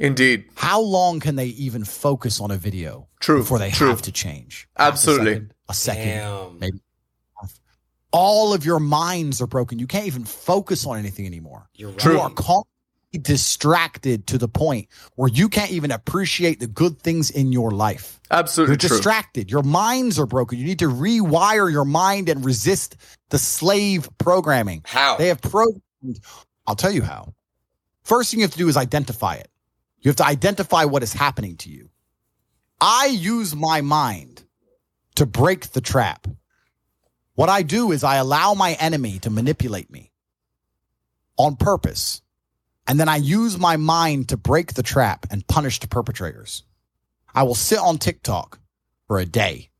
Indeed. 0.00 0.46
How 0.56 0.80
long 0.80 1.20
can 1.20 1.36
they 1.36 1.46
even 1.48 1.84
focus 1.84 2.40
on 2.40 2.50
a 2.50 2.56
video 2.56 3.06
True, 3.20 3.38
before 3.40 3.58
they 3.58 3.70
true. 3.70 3.88
have 3.88 4.02
to 4.02 4.12
change? 4.12 4.66
Half 4.76 4.86
a 4.88 4.92
Absolutely. 4.92 5.32
second, 5.34 5.54
A 5.68 5.74
second, 5.74 6.04
Damn. 6.06 6.58
maybe. 6.58 6.78
All 8.12 8.52
of 8.52 8.64
your 8.64 8.80
minds 8.80 9.40
are 9.40 9.46
broken. 9.46 9.78
You 9.78 9.86
can't 9.86 10.06
even 10.06 10.24
focus 10.24 10.84
on 10.84 10.98
anything 10.98 11.26
anymore. 11.26 11.68
You're 11.74 11.90
right. 11.90 11.98
True. 11.98 12.14
You 12.14 12.20
are 12.20 12.30
constantly 12.30 13.20
distracted 13.20 14.26
to 14.28 14.38
the 14.38 14.48
point 14.48 14.88
where 15.16 15.28
you 15.28 15.48
can't 15.48 15.70
even 15.70 15.92
appreciate 15.92 16.58
the 16.60 16.66
good 16.66 17.00
things 17.02 17.30
in 17.30 17.52
your 17.52 17.70
life. 17.70 18.18
Absolutely 18.30 18.72
You're 18.72 18.78
true. 18.78 18.88
distracted. 18.88 19.50
Your 19.50 19.62
minds 19.62 20.18
are 20.18 20.26
broken. 20.26 20.58
You 20.58 20.64
need 20.64 20.78
to 20.80 20.88
rewire 20.88 21.70
your 21.70 21.84
mind 21.84 22.28
and 22.30 22.42
resist 22.44 22.96
the 23.28 23.38
slave 23.38 24.08
programming. 24.18 24.80
How? 24.86 25.16
They 25.16 25.28
have 25.28 25.40
programmed. 25.42 25.82
I'll 26.66 26.74
tell 26.74 26.90
you 26.92 27.02
how. 27.02 27.34
First 28.02 28.30
thing 28.30 28.40
you 28.40 28.44
have 28.44 28.52
to 28.52 28.58
do 28.58 28.68
is 28.68 28.76
identify 28.78 29.34
it. 29.34 29.49
You 30.00 30.08
have 30.08 30.16
to 30.16 30.26
identify 30.26 30.84
what 30.84 31.02
is 31.02 31.12
happening 31.12 31.56
to 31.58 31.70
you. 31.70 31.90
I 32.80 33.06
use 33.06 33.54
my 33.54 33.82
mind 33.82 34.42
to 35.16 35.26
break 35.26 35.72
the 35.72 35.80
trap. 35.80 36.26
What 37.34 37.48
I 37.48 37.62
do 37.62 37.92
is 37.92 38.02
I 38.02 38.16
allow 38.16 38.54
my 38.54 38.72
enemy 38.74 39.18
to 39.20 39.30
manipulate 39.30 39.90
me 39.90 40.12
on 41.36 41.56
purpose. 41.56 42.22
And 42.86 42.98
then 42.98 43.08
I 43.08 43.16
use 43.16 43.58
my 43.58 43.76
mind 43.76 44.30
to 44.30 44.36
break 44.36 44.74
the 44.74 44.82
trap 44.82 45.26
and 45.30 45.46
punish 45.46 45.80
the 45.80 45.88
perpetrators. 45.88 46.64
I 47.34 47.42
will 47.44 47.54
sit 47.54 47.78
on 47.78 47.98
TikTok 47.98 48.58
for 49.06 49.18
a 49.18 49.26
day 49.26 49.70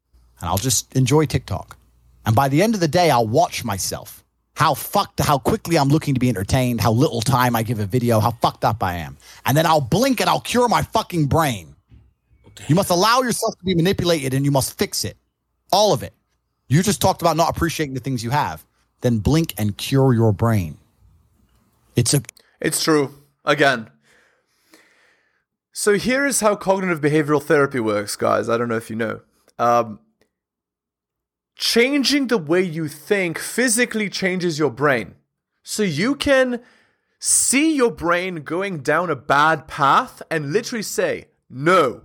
and 0.41 0.49
I'll 0.49 0.59
just 0.59 0.95
enjoy 0.95 1.27
TikTok. 1.27 1.77
And 2.25 2.37
by 2.37 2.49
the 2.49 2.63
end 2.63 2.75
of 2.75 2.81
the 2.81 2.89
day, 2.89 3.11
I'll 3.11 3.27
watch 3.27 3.65
myself. 3.65 4.25
How 4.55 4.75
fucked, 4.75 5.21
how 5.21 5.39
quickly 5.39 5.79
I'm 5.79 5.89
looking 5.89 6.15
to 6.15 6.21
be 6.21 6.29
entertained, 6.29 6.81
how 6.81 6.93
little 6.93 7.23
time 7.23 7.57
I 7.57 7.63
give 7.63 7.79
a 7.79 7.87
video, 7.87 8.21
how 8.21 8.33
fucked 8.33 8.65
up 8.65 8.83
I 8.83 8.97
am. 8.97 9.17
And 9.47 9.57
then 9.57 9.65
I'll 9.65 9.81
blink 9.81 10.21
and 10.21 10.29
I'll 10.29 10.41
cure 10.41 10.69
my 10.69 10.83
fucking 10.83 11.27
brain. 11.27 11.75
You 12.69 12.75
must 12.75 12.91
allow 12.91 13.23
yourself 13.23 13.57
to 13.59 13.65
be 13.65 13.75
manipulated 13.75 14.35
and 14.35 14.45
you 14.45 14.51
must 14.51 14.77
fix 14.79 15.05
it. 15.05 15.17
All 15.73 15.93
of 15.93 16.03
it. 16.03 16.13
You 16.69 16.83
just 16.83 17.01
talked 17.01 17.23
about 17.23 17.37
not 17.37 17.49
appreciating 17.49 17.95
the 17.95 18.01
things 18.01 18.23
you 18.23 18.31
have. 18.31 18.65
Then 19.01 19.19
blink 19.19 19.55
and 19.57 19.77
cure 19.77 20.13
your 20.13 20.33
brain. 20.33 20.77
It's 21.97 22.13
a 22.13 22.23
It's 22.61 22.83
true. 22.83 23.15
Again. 23.45 23.91
So 25.73 25.95
here 25.95 26.27
is 26.27 26.41
how 26.41 26.57
cognitive 26.57 27.01
behavioral 27.01 27.43
therapy 27.43 27.81
works, 27.81 28.15
guys. 28.15 28.49
I 28.49 28.59
don't 28.59 28.69
know 28.69 28.77
if 28.77 28.91
you 28.91 28.97
know. 28.97 29.21
Um, 29.59 30.01
changing 31.61 32.29
the 32.29 32.39
way 32.39 32.63
you 32.63 32.89
think 32.89 33.39
physically 33.39 34.09
changes 34.09 34.59
your 34.59 34.71
brain. 34.71 35.15
So 35.63 35.83
you 35.83 36.15
can 36.17 36.63
see 37.19 37.77
your 37.77 37.91
brain 37.91 38.37
going 38.37 38.79
down 38.79 39.11
a 39.11 39.15
bad 39.15 39.69
path 39.69 40.23
and 40.31 40.55
literally 40.55 40.83
say, 40.83 41.27
no. 41.51 42.01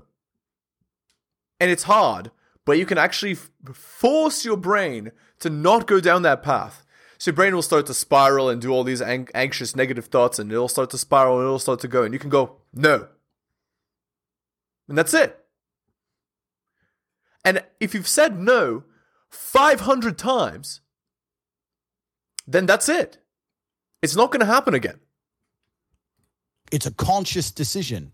And 1.58 1.72
it's 1.72 1.84
hard, 1.84 2.32
but 2.66 2.78
you 2.78 2.86
can 2.86 2.98
actually 2.98 3.32
f- 3.32 3.50
force 3.74 4.44
your 4.44 4.58
brain 4.58 5.14
to 5.40 5.50
not 5.50 5.88
go 5.88 6.02
down 6.02 6.24
that 6.24 6.44
path. 6.44 6.86
So 7.18 7.30
your 7.30 7.36
brain 7.36 7.56
will 7.56 7.62
start 7.62 7.86
to 7.86 7.94
spiral 7.94 8.50
and 8.50 8.62
do 8.62 8.72
all 8.72 8.84
these 8.84 9.02
ang- 9.02 9.30
anxious 9.34 9.74
negative 9.74 10.08
thoughts 10.08 10.38
and 10.38 10.52
it'll 10.52 10.68
start 10.68 10.90
to 10.90 10.98
spiral 10.98 11.38
and 11.38 11.46
it'll 11.46 11.60
start 11.60 11.80
to 11.80 11.88
go 11.88 12.04
and 12.04 12.14
you 12.14 12.20
can 12.20 12.30
go, 12.30 12.58
no. 12.74 13.08
And 14.90 14.98
that's 14.98 15.14
it. 15.14 15.46
And 17.46 17.64
if 17.80 17.94
you've 17.94 18.08
said 18.08 18.38
no 18.38 18.84
500 19.32 20.18
times, 20.18 20.82
then 22.48 22.66
that's 22.66 22.90
it. 22.90 23.18
It's 24.02 24.16
not 24.16 24.32
going 24.32 24.42
to 24.42 24.46
happen 24.46 24.74
again. 24.74 25.00
it's 26.72 26.86
a 26.86 26.92
conscious 26.92 27.52
decision. 27.52 28.12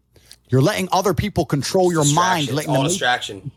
You're 0.50 0.62
letting 0.62 0.90
other 0.92 1.14
people 1.14 1.46
control 1.46 1.92
your 1.92 2.04
mind. 2.14 2.48
Distraction. 2.48 2.50
It's 2.50 2.54
Letting 2.68 2.76
all 2.76 2.84
the, 2.84 2.90
distraction. 2.90 3.52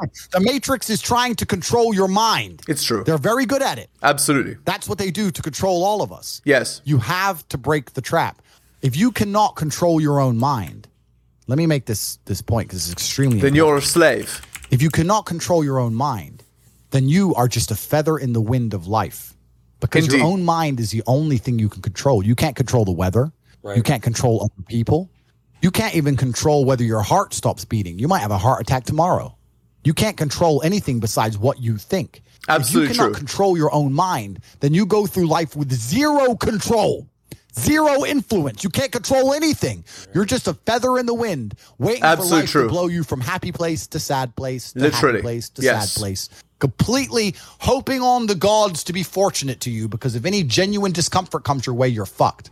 matrix, 0.00 0.26
the 0.28 0.40
matrix 0.40 0.90
is 0.90 1.00
trying 1.02 1.34
to 1.36 1.46
control 1.46 1.94
your 1.94 2.08
mind. 2.08 2.60
It's 2.68 2.84
true. 2.84 3.02
They're 3.04 3.16
very 3.18 3.46
good 3.46 3.62
at 3.62 3.78
it. 3.78 3.88
Absolutely. 4.02 4.56
That's 4.66 4.86
what 4.88 4.98
they 4.98 5.10
do 5.10 5.30
to 5.30 5.42
control 5.42 5.82
all 5.84 6.02
of 6.02 6.12
us. 6.12 6.42
Yes. 6.44 6.82
You 6.84 6.98
have 6.98 7.46
to 7.48 7.58
break 7.58 7.94
the 7.94 8.02
trap. 8.02 8.42
If 8.82 8.94
you 8.96 9.10
cannot 9.10 9.56
control 9.56 10.00
your 10.00 10.20
own 10.20 10.36
mind, 10.38 10.86
let 11.46 11.56
me 11.58 11.66
make 11.66 11.86
this 11.86 12.18
this 12.26 12.42
point 12.42 12.68
because 12.68 12.84
it's 12.90 12.92
extremely 12.92 13.40
Then 13.40 13.54
important. 13.54 13.56
you're 13.56 13.76
a 13.78 13.82
slave. 13.82 14.42
if 14.70 14.82
you 14.82 14.90
cannot 14.90 15.24
control 15.24 15.64
your 15.64 15.78
own 15.78 15.94
mind, 15.94 16.43
then 16.94 17.08
you 17.08 17.34
are 17.34 17.48
just 17.48 17.72
a 17.72 17.74
feather 17.74 18.16
in 18.16 18.32
the 18.32 18.40
wind 18.40 18.72
of 18.72 18.86
life. 18.86 19.36
Because 19.80 20.04
Indeed. 20.04 20.18
your 20.18 20.26
own 20.26 20.44
mind 20.44 20.78
is 20.78 20.92
the 20.92 21.02
only 21.08 21.38
thing 21.38 21.58
you 21.58 21.68
can 21.68 21.82
control. 21.82 22.24
You 22.24 22.36
can't 22.36 22.54
control 22.54 22.84
the 22.84 22.92
weather. 22.92 23.32
Right. 23.64 23.76
You 23.76 23.82
can't 23.82 24.02
control 24.02 24.44
other 24.44 24.62
people. 24.68 25.10
You 25.60 25.72
can't 25.72 25.96
even 25.96 26.16
control 26.16 26.64
whether 26.64 26.84
your 26.84 27.02
heart 27.02 27.34
stops 27.34 27.64
beating. 27.64 27.98
You 27.98 28.06
might 28.06 28.20
have 28.20 28.30
a 28.30 28.38
heart 28.38 28.60
attack 28.60 28.84
tomorrow. 28.84 29.36
You 29.82 29.92
can't 29.92 30.16
control 30.16 30.62
anything 30.62 31.00
besides 31.00 31.36
what 31.36 31.60
you 31.60 31.78
think. 31.78 32.22
Absolutely 32.48 32.90
if 32.90 32.96
you 32.96 33.00
cannot 33.00 33.08
true. 33.08 33.18
control 33.18 33.58
your 33.58 33.74
own 33.74 33.92
mind, 33.92 34.38
then 34.60 34.72
you 34.72 34.86
go 34.86 35.04
through 35.04 35.26
life 35.26 35.56
with 35.56 35.72
zero 35.72 36.36
control, 36.36 37.08
zero 37.58 38.04
influence. 38.04 38.64
You 38.64 38.70
can't 38.70 38.92
control 38.92 39.32
anything. 39.34 39.84
You're 40.14 40.24
just 40.24 40.46
a 40.48 40.54
feather 40.54 40.98
in 40.98 41.06
the 41.06 41.14
wind, 41.14 41.54
waiting 41.78 42.02
Absolutely 42.04 42.36
for 42.38 42.42
life 42.42 42.50
true. 42.50 42.62
to 42.64 42.68
blow 42.68 42.86
you 42.88 43.04
from 43.04 43.20
happy 43.20 43.52
place 43.52 43.86
to 43.88 43.98
sad 44.00 44.34
place 44.36 44.72
to 44.72 44.80
Literally. 44.80 45.18
happy 45.18 45.22
place 45.22 45.48
to 45.50 45.62
Yes. 45.62 45.92
sad 45.92 45.98
place. 46.00 46.28
Completely 46.60 47.34
hoping 47.60 48.00
on 48.00 48.26
the 48.26 48.34
gods 48.34 48.84
to 48.84 48.92
be 48.92 49.02
fortunate 49.02 49.60
to 49.60 49.70
you 49.70 49.86
because 49.88 50.14
if 50.14 50.24
any 50.24 50.42
genuine 50.42 50.92
discomfort 50.92 51.44
comes 51.44 51.66
your 51.66 51.74
way, 51.74 51.88
you're 51.88 52.06
fucked. 52.06 52.50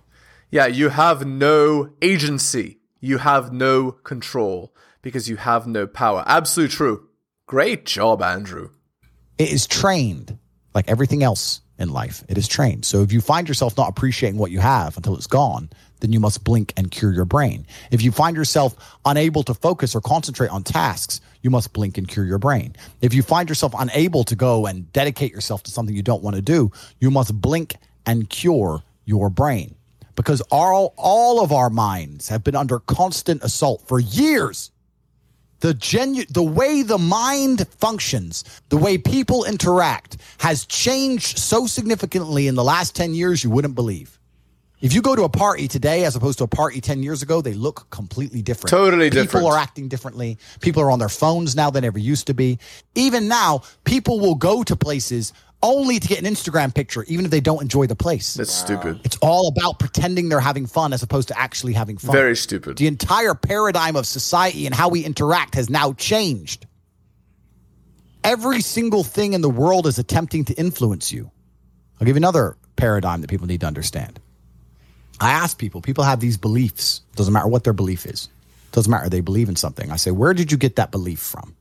Yeah, 0.50 0.66
you 0.66 0.90
have 0.90 1.24
no 1.26 1.88
agency. 2.02 2.78
You 3.00 3.18
have 3.18 3.52
no 3.52 3.92
control 3.92 4.74
because 5.00 5.28
you 5.28 5.36
have 5.36 5.66
no 5.66 5.86
power. 5.86 6.22
Absolutely 6.26 6.76
true. 6.76 7.08
Great 7.46 7.86
job, 7.86 8.20
Andrew. 8.22 8.70
it 9.38 9.50
is 9.50 9.66
trained 9.66 10.38
like 10.74 10.88
everything 10.88 11.22
else 11.22 11.61
in 11.82 11.90
life. 11.90 12.24
It 12.28 12.38
is 12.38 12.48
trained. 12.48 12.84
So 12.84 13.02
if 13.02 13.12
you 13.12 13.20
find 13.20 13.48
yourself 13.48 13.76
not 13.76 13.88
appreciating 13.88 14.38
what 14.38 14.50
you 14.50 14.60
have 14.60 14.96
until 14.96 15.16
it's 15.16 15.26
gone 15.26 15.68
then 16.02 16.12
you 16.12 16.18
must 16.18 16.42
blink 16.42 16.72
and 16.76 16.90
cure 16.90 17.12
your 17.12 17.24
brain. 17.24 17.64
If 17.92 18.02
you 18.02 18.10
find 18.10 18.36
yourself 18.36 18.98
unable 19.04 19.44
to 19.44 19.54
focus 19.54 19.94
or 19.94 20.00
concentrate 20.00 20.50
on 20.50 20.64
tasks 20.64 21.20
you 21.42 21.50
must 21.50 21.72
blink 21.72 21.96
and 21.96 22.08
cure 22.08 22.24
your 22.24 22.38
brain. 22.38 22.74
If 23.00 23.14
you 23.14 23.22
find 23.22 23.48
yourself 23.48 23.72
unable 23.78 24.24
to 24.24 24.34
go 24.34 24.66
and 24.66 24.92
dedicate 24.92 25.32
yourself 25.32 25.62
to 25.64 25.70
something 25.70 25.94
you 25.94 26.02
don't 26.02 26.22
want 26.22 26.36
to 26.36 26.42
do 26.42 26.72
you 26.98 27.10
must 27.10 27.40
blink 27.40 27.76
and 28.04 28.28
cure 28.28 28.82
your 29.04 29.30
brain. 29.30 29.76
Because 30.14 30.40
all, 30.50 30.92
all 30.96 31.42
of 31.42 31.52
our 31.52 31.70
minds 31.70 32.28
have 32.28 32.44
been 32.44 32.56
under 32.56 32.80
constant 32.80 33.42
assault 33.42 33.86
for 33.86 33.98
years 33.98 34.71
the 35.62 35.72
genu- 35.74 36.26
the 36.26 36.42
way 36.42 36.82
the 36.82 36.98
mind 36.98 37.66
functions, 37.78 38.44
the 38.68 38.76
way 38.76 38.98
people 38.98 39.44
interact 39.44 40.16
has 40.38 40.66
changed 40.66 41.38
so 41.38 41.66
significantly 41.66 42.48
in 42.48 42.56
the 42.56 42.64
last 42.64 42.96
10 42.96 43.14
years 43.14 43.44
you 43.44 43.50
wouldn't 43.50 43.76
believe. 43.76 44.18
If 44.80 44.92
you 44.92 45.00
go 45.00 45.14
to 45.14 45.22
a 45.22 45.28
party 45.28 45.68
today 45.68 46.04
as 46.04 46.16
opposed 46.16 46.38
to 46.38 46.44
a 46.44 46.48
party 46.48 46.80
10 46.80 47.04
years 47.04 47.22
ago, 47.22 47.40
they 47.40 47.54
look 47.54 47.88
completely 47.90 48.42
different. 48.42 48.70
Totally 48.70 49.08
people 49.08 49.22
different. 49.22 49.44
People 49.44 49.52
are 49.52 49.58
acting 49.58 49.86
differently. 49.86 50.38
People 50.60 50.82
are 50.82 50.90
on 50.90 50.98
their 50.98 51.08
phones 51.08 51.54
now 51.54 51.70
than 51.70 51.84
ever 51.84 52.00
used 52.00 52.26
to 52.26 52.34
be. 52.34 52.58
Even 52.96 53.28
now, 53.28 53.62
people 53.84 54.18
will 54.18 54.34
go 54.34 54.64
to 54.64 54.74
places 54.74 55.32
only 55.62 55.98
to 55.98 56.08
get 56.08 56.18
an 56.18 56.24
Instagram 56.24 56.74
picture 56.74 57.04
even 57.04 57.24
if 57.24 57.30
they 57.30 57.40
don't 57.40 57.62
enjoy 57.62 57.86
the 57.86 57.96
place. 57.96 58.34
That's 58.34 58.52
stupid. 58.52 59.00
It's 59.04 59.16
all 59.22 59.48
about 59.48 59.78
pretending 59.78 60.28
they're 60.28 60.40
having 60.40 60.66
fun 60.66 60.92
as 60.92 61.02
opposed 61.02 61.28
to 61.28 61.38
actually 61.38 61.72
having 61.72 61.96
fun. 61.96 62.12
Very 62.12 62.36
stupid. 62.36 62.76
The 62.76 62.86
entire 62.86 63.34
paradigm 63.34 63.96
of 63.96 64.06
society 64.06 64.66
and 64.66 64.74
how 64.74 64.88
we 64.88 65.04
interact 65.04 65.54
has 65.54 65.70
now 65.70 65.92
changed. 65.92 66.66
Every 68.24 68.60
single 68.60 69.02
thing 69.02 69.32
in 69.32 69.40
the 69.40 69.50
world 69.50 69.86
is 69.86 69.98
attempting 69.98 70.44
to 70.46 70.54
influence 70.54 71.12
you. 71.12 71.30
I'll 72.00 72.06
give 72.06 72.16
you 72.16 72.20
another 72.20 72.56
paradigm 72.76 73.20
that 73.20 73.28
people 73.28 73.46
need 73.46 73.60
to 73.60 73.66
understand. 73.66 74.20
I 75.20 75.30
ask 75.30 75.58
people, 75.58 75.80
people 75.80 76.04
have 76.04 76.20
these 76.20 76.36
beliefs. 76.36 77.02
Doesn't 77.14 77.32
matter 77.32 77.48
what 77.48 77.64
their 77.64 77.72
belief 77.72 78.06
is. 78.06 78.28
Doesn't 78.72 78.90
matter 78.90 79.08
they 79.08 79.20
believe 79.20 79.48
in 79.48 79.56
something. 79.56 79.90
I 79.90 79.96
say, 79.96 80.10
where 80.10 80.34
did 80.34 80.50
you 80.50 80.58
get 80.58 80.76
that 80.76 80.90
belief 80.90 81.20
from? 81.20 81.54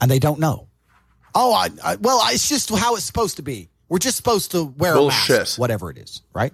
And 0.00 0.10
they 0.10 0.18
don't 0.18 0.38
know. 0.38 0.66
Oh, 1.34 1.52
I, 1.52 1.68
I 1.84 1.96
well, 1.96 2.20
it's 2.26 2.48
just 2.48 2.70
how 2.70 2.94
it's 2.94 3.04
supposed 3.04 3.36
to 3.36 3.42
be. 3.42 3.68
We're 3.88 3.98
just 3.98 4.16
supposed 4.16 4.52
to 4.52 4.64
wear 4.64 4.96
a 4.96 5.06
mask, 5.06 5.58
whatever 5.58 5.90
it 5.90 5.98
is, 5.98 6.22
right? 6.32 6.52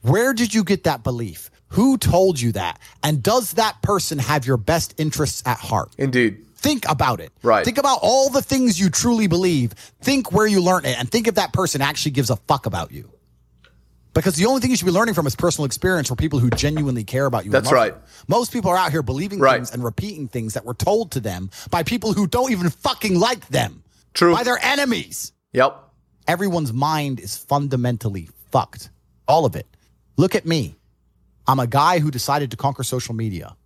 Where 0.00 0.32
did 0.32 0.54
you 0.54 0.64
get 0.64 0.84
that 0.84 1.04
belief? 1.04 1.50
Who 1.68 1.96
told 1.96 2.40
you 2.40 2.52
that? 2.52 2.80
And 3.02 3.22
does 3.22 3.52
that 3.52 3.80
person 3.82 4.18
have 4.18 4.46
your 4.46 4.56
best 4.56 4.94
interests 4.98 5.42
at 5.46 5.58
heart? 5.58 5.92
Indeed. 5.98 6.44
Think 6.56 6.88
about 6.88 7.20
it. 7.20 7.32
Right. 7.42 7.64
Think 7.64 7.78
about 7.78 7.98
all 8.02 8.30
the 8.30 8.42
things 8.42 8.78
you 8.78 8.88
truly 8.88 9.26
believe. 9.26 9.72
Think 10.00 10.32
where 10.32 10.46
you 10.46 10.60
learned 10.62 10.86
it 10.86 10.98
and 10.98 11.10
think 11.10 11.28
if 11.28 11.34
that 11.34 11.52
person 11.52 11.80
actually 11.82 12.12
gives 12.12 12.30
a 12.30 12.36
fuck 12.36 12.66
about 12.66 12.92
you. 12.92 13.11
Because 14.14 14.36
the 14.36 14.44
only 14.46 14.60
thing 14.60 14.70
you 14.70 14.76
should 14.76 14.84
be 14.86 14.92
learning 14.92 15.14
from 15.14 15.26
is 15.26 15.34
personal 15.34 15.64
experience 15.64 16.08
for 16.08 16.16
people 16.16 16.38
who 16.38 16.50
genuinely 16.50 17.02
care 17.04 17.24
about 17.24 17.44
you. 17.46 17.50
That's 17.50 17.72
right. 17.72 17.94
you. 17.94 18.00
Most 18.28 18.52
people 18.52 18.70
are 18.70 18.76
out 18.76 18.90
here 18.90 19.02
believing 19.02 19.38
Right. 19.38 19.56
things 19.56 19.70
and 19.72 19.82
repeating 19.82 20.28
things 20.28 20.54
that 20.54 20.64
were 20.66 20.74
told 20.74 21.12
to 21.12 21.20
them 21.20 21.50
by 21.70 21.82
people 21.82 22.12
who 22.12 22.26
don't 22.26 22.52
even 22.52 22.68
fucking 22.68 23.18
like 23.18 23.48
them. 23.48 23.82
True. 24.12 24.34
By 24.34 24.42
their 24.42 24.58
enemies. 24.62 25.32
Yep. 25.54 25.78
Everyone's 26.28 26.72
mind 26.72 27.20
is 27.20 27.36
fundamentally 27.36 28.28
fucked. 28.50 28.90
All 29.26 29.46
of 29.46 29.56
it. 29.56 29.66
Look 30.18 30.34
at 30.34 30.44
me. 30.44 30.76
I'm 31.46 31.58
a 31.58 31.66
guy 31.66 31.98
who 31.98 32.10
decided 32.10 32.50
to 32.50 32.56
conquer 32.56 32.82
social 32.84 33.14
media. 33.14 33.56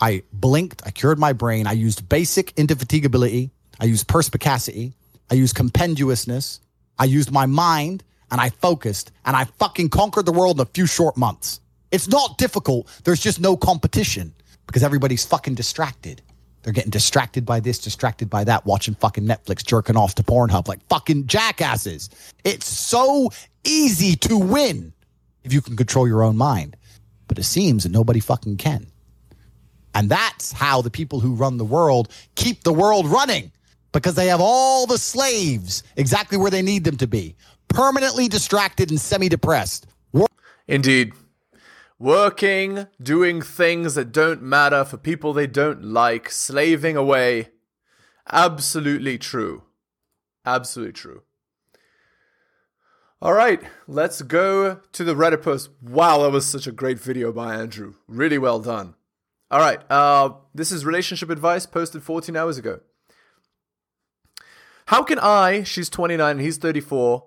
I 0.00 0.22
blinked, 0.32 0.82
I 0.86 0.90
cured 0.92 1.18
my 1.18 1.34
brain, 1.34 1.66
I 1.66 1.72
used 1.72 2.08
basic 2.08 2.54
indefatigability, 2.56 3.50
I 3.78 3.84
used 3.84 4.08
perspicacity, 4.08 4.94
I 5.30 5.34
used 5.34 5.54
compendiousness, 5.54 6.60
I 6.98 7.04
used 7.04 7.30
my 7.30 7.44
mind, 7.44 8.02
and 8.30 8.40
I 8.40 8.50
focused, 8.50 9.12
and 9.24 9.36
I 9.36 9.44
fucking 9.44 9.90
conquered 9.90 10.26
the 10.26 10.32
world 10.32 10.58
in 10.58 10.62
a 10.62 10.66
few 10.66 10.86
short 10.86 11.16
months. 11.16 11.60
It's 11.90 12.08
not 12.08 12.38
difficult, 12.38 12.88
there's 13.04 13.20
just 13.20 13.40
no 13.40 13.56
competition 13.56 14.32
because 14.66 14.82
everybody's 14.82 15.24
fucking 15.24 15.54
distracted. 15.54 16.22
They're 16.62 16.72
getting 16.72 16.90
distracted 16.90 17.46
by 17.46 17.60
this, 17.60 17.78
distracted 17.78 18.28
by 18.28 18.44
that, 18.44 18.66
watching 18.66 18.94
fucking 18.94 19.24
Netflix, 19.24 19.64
jerking 19.64 19.96
off 19.96 20.14
to 20.16 20.22
Pornhub 20.22 20.68
like 20.68 20.86
fucking 20.88 21.26
jackasses. 21.26 22.10
It's 22.44 22.66
so 22.66 23.30
easy 23.64 24.14
to 24.16 24.36
win 24.36 24.92
if 25.42 25.52
you 25.52 25.62
can 25.62 25.76
control 25.76 26.06
your 26.06 26.22
own 26.22 26.36
mind. 26.36 26.76
But 27.28 27.38
it 27.38 27.44
seems 27.44 27.84
that 27.84 27.92
nobody 27.92 28.20
fucking 28.20 28.58
can. 28.58 28.86
And 29.94 30.08
that's 30.08 30.52
how 30.52 30.82
the 30.82 30.90
people 30.90 31.20
who 31.20 31.34
run 31.34 31.56
the 31.56 31.64
world 31.64 32.08
keep 32.34 32.62
the 32.62 32.72
world 32.72 33.06
running 33.06 33.50
because 33.92 34.14
they 34.14 34.28
have 34.28 34.40
all 34.40 34.86
the 34.86 34.98
slaves 34.98 35.82
exactly 35.96 36.38
where 36.38 36.50
they 36.50 36.62
need 36.62 36.84
them 36.84 36.96
to 36.98 37.06
be, 37.06 37.34
permanently 37.70 38.28
distracted 38.28 38.90
and 38.90 39.00
semi 39.00 39.28
depressed. 39.28 39.86
Indeed. 40.68 41.14
Working, 41.98 42.86
doing 43.02 43.42
things 43.42 43.94
that 43.94 44.12
don't 44.12 44.42
matter 44.42 44.84
for 44.84 44.96
people 44.96 45.32
they 45.32 45.46
don't 45.46 45.84
like, 45.84 46.30
slaving 46.30 46.96
away. 46.96 47.48
Absolutely 48.30 49.18
true. 49.18 49.64
Absolutely 50.46 50.92
true. 50.92 51.22
All 53.22 53.34
right, 53.34 53.60
let's 53.86 54.22
go 54.22 54.80
to 54.92 55.04
the 55.04 55.14
Reddit 55.14 55.42
post. 55.42 55.68
Wow, 55.82 56.22
that 56.22 56.30
was 56.30 56.46
such 56.46 56.66
a 56.66 56.72
great 56.72 56.98
video 56.98 57.32
by 57.32 57.54
Andrew. 57.54 57.94
Really 58.08 58.38
well 58.38 58.60
done. 58.60 58.94
All 59.50 59.60
right, 59.60 59.80
uh, 59.90 60.30
this 60.54 60.72
is 60.72 60.86
relationship 60.86 61.28
advice 61.28 61.66
posted 61.66 62.02
14 62.02 62.34
hours 62.34 62.56
ago. 62.56 62.80
How 64.86 65.02
can 65.02 65.18
I, 65.18 65.64
she's 65.64 65.90
29 65.90 66.30
and 66.30 66.40
he's 66.40 66.56
34, 66.56 67.24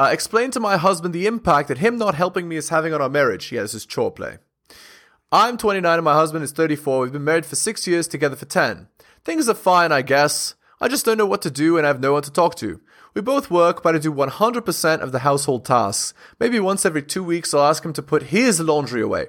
uh, 0.00 0.08
explain 0.10 0.50
to 0.50 0.60
my 0.60 0.78
husband 0.78 1.12
the 1.12 1.26
impact 1.26 1.68
that 1.68 1.76
him 1.76 1.98
not 1.98 2.14
helping 2.14 2.48
me 2.48 2.56
is 2.56 2.70
having 2.70 2.94
on 2.94 3.02
our 3.02 3.10
marriage? 3.10 3.52
Yeah, 3.52 3.60
this 3.60 3.74
is 3.74 3.84
chore 3.84 4.10
play. 4.10 4.38
I'm 5.30 5.58
29 5.58 5.94
and 5.94 6.04
my 6.04 6.14
husband 6.14 6.42
is 6.42 6.52
34. 6.52 7.00
We've 7.00 7.12
been 7.12 7.22
married 7.22 7.44
for 7.44 7.54
six 7.54 7.86
years, 7.86 8.08
together 8.08 8.34
for 8.34 8.46
10. 8.46 8.88
Things 9.24 9.46
are 9.46 9.54
fine, 9.54 9.92
I 9.92 10.00
guess. 10.00 10.54
I 10.80 10.88
just 10.88 11.04
don't 11.04 11.18
know 11.18 11.26
what 11.26 11.42
to 11.42 11.50
do 11.50 11.76
and 11.76 11.86
I 11.86 11.88
have 11.88 12.00
no 12.00 12.14
one 12.14 12.22
to 12.22 12.32
talk 12.32 12.54
to. 12.56 12.80
We 13.12 13.20
both 13.20 13.50
work, 13.50 13.82
but 13.82 13.94
I 13.94 13.98
do 13.98 14.10
100% 14.10 15.00
of 15.00 15.12
the 15.12 15.18
household 15.18 15.66
tasks. 15.66 16.14
Maybe 16.38 16.58
once 16.58 16.86
every 16.86 17.02
two 17.02 17.22
weeks, 17.22 17.52
I'll 17.52 17.64
ask 17.64 17.84
him 17.84 17.92
to 17.92 18.02
put 18.02 18.24
his 18.24 18.58
laundry 18.58 19.02
away. 19.02 19.26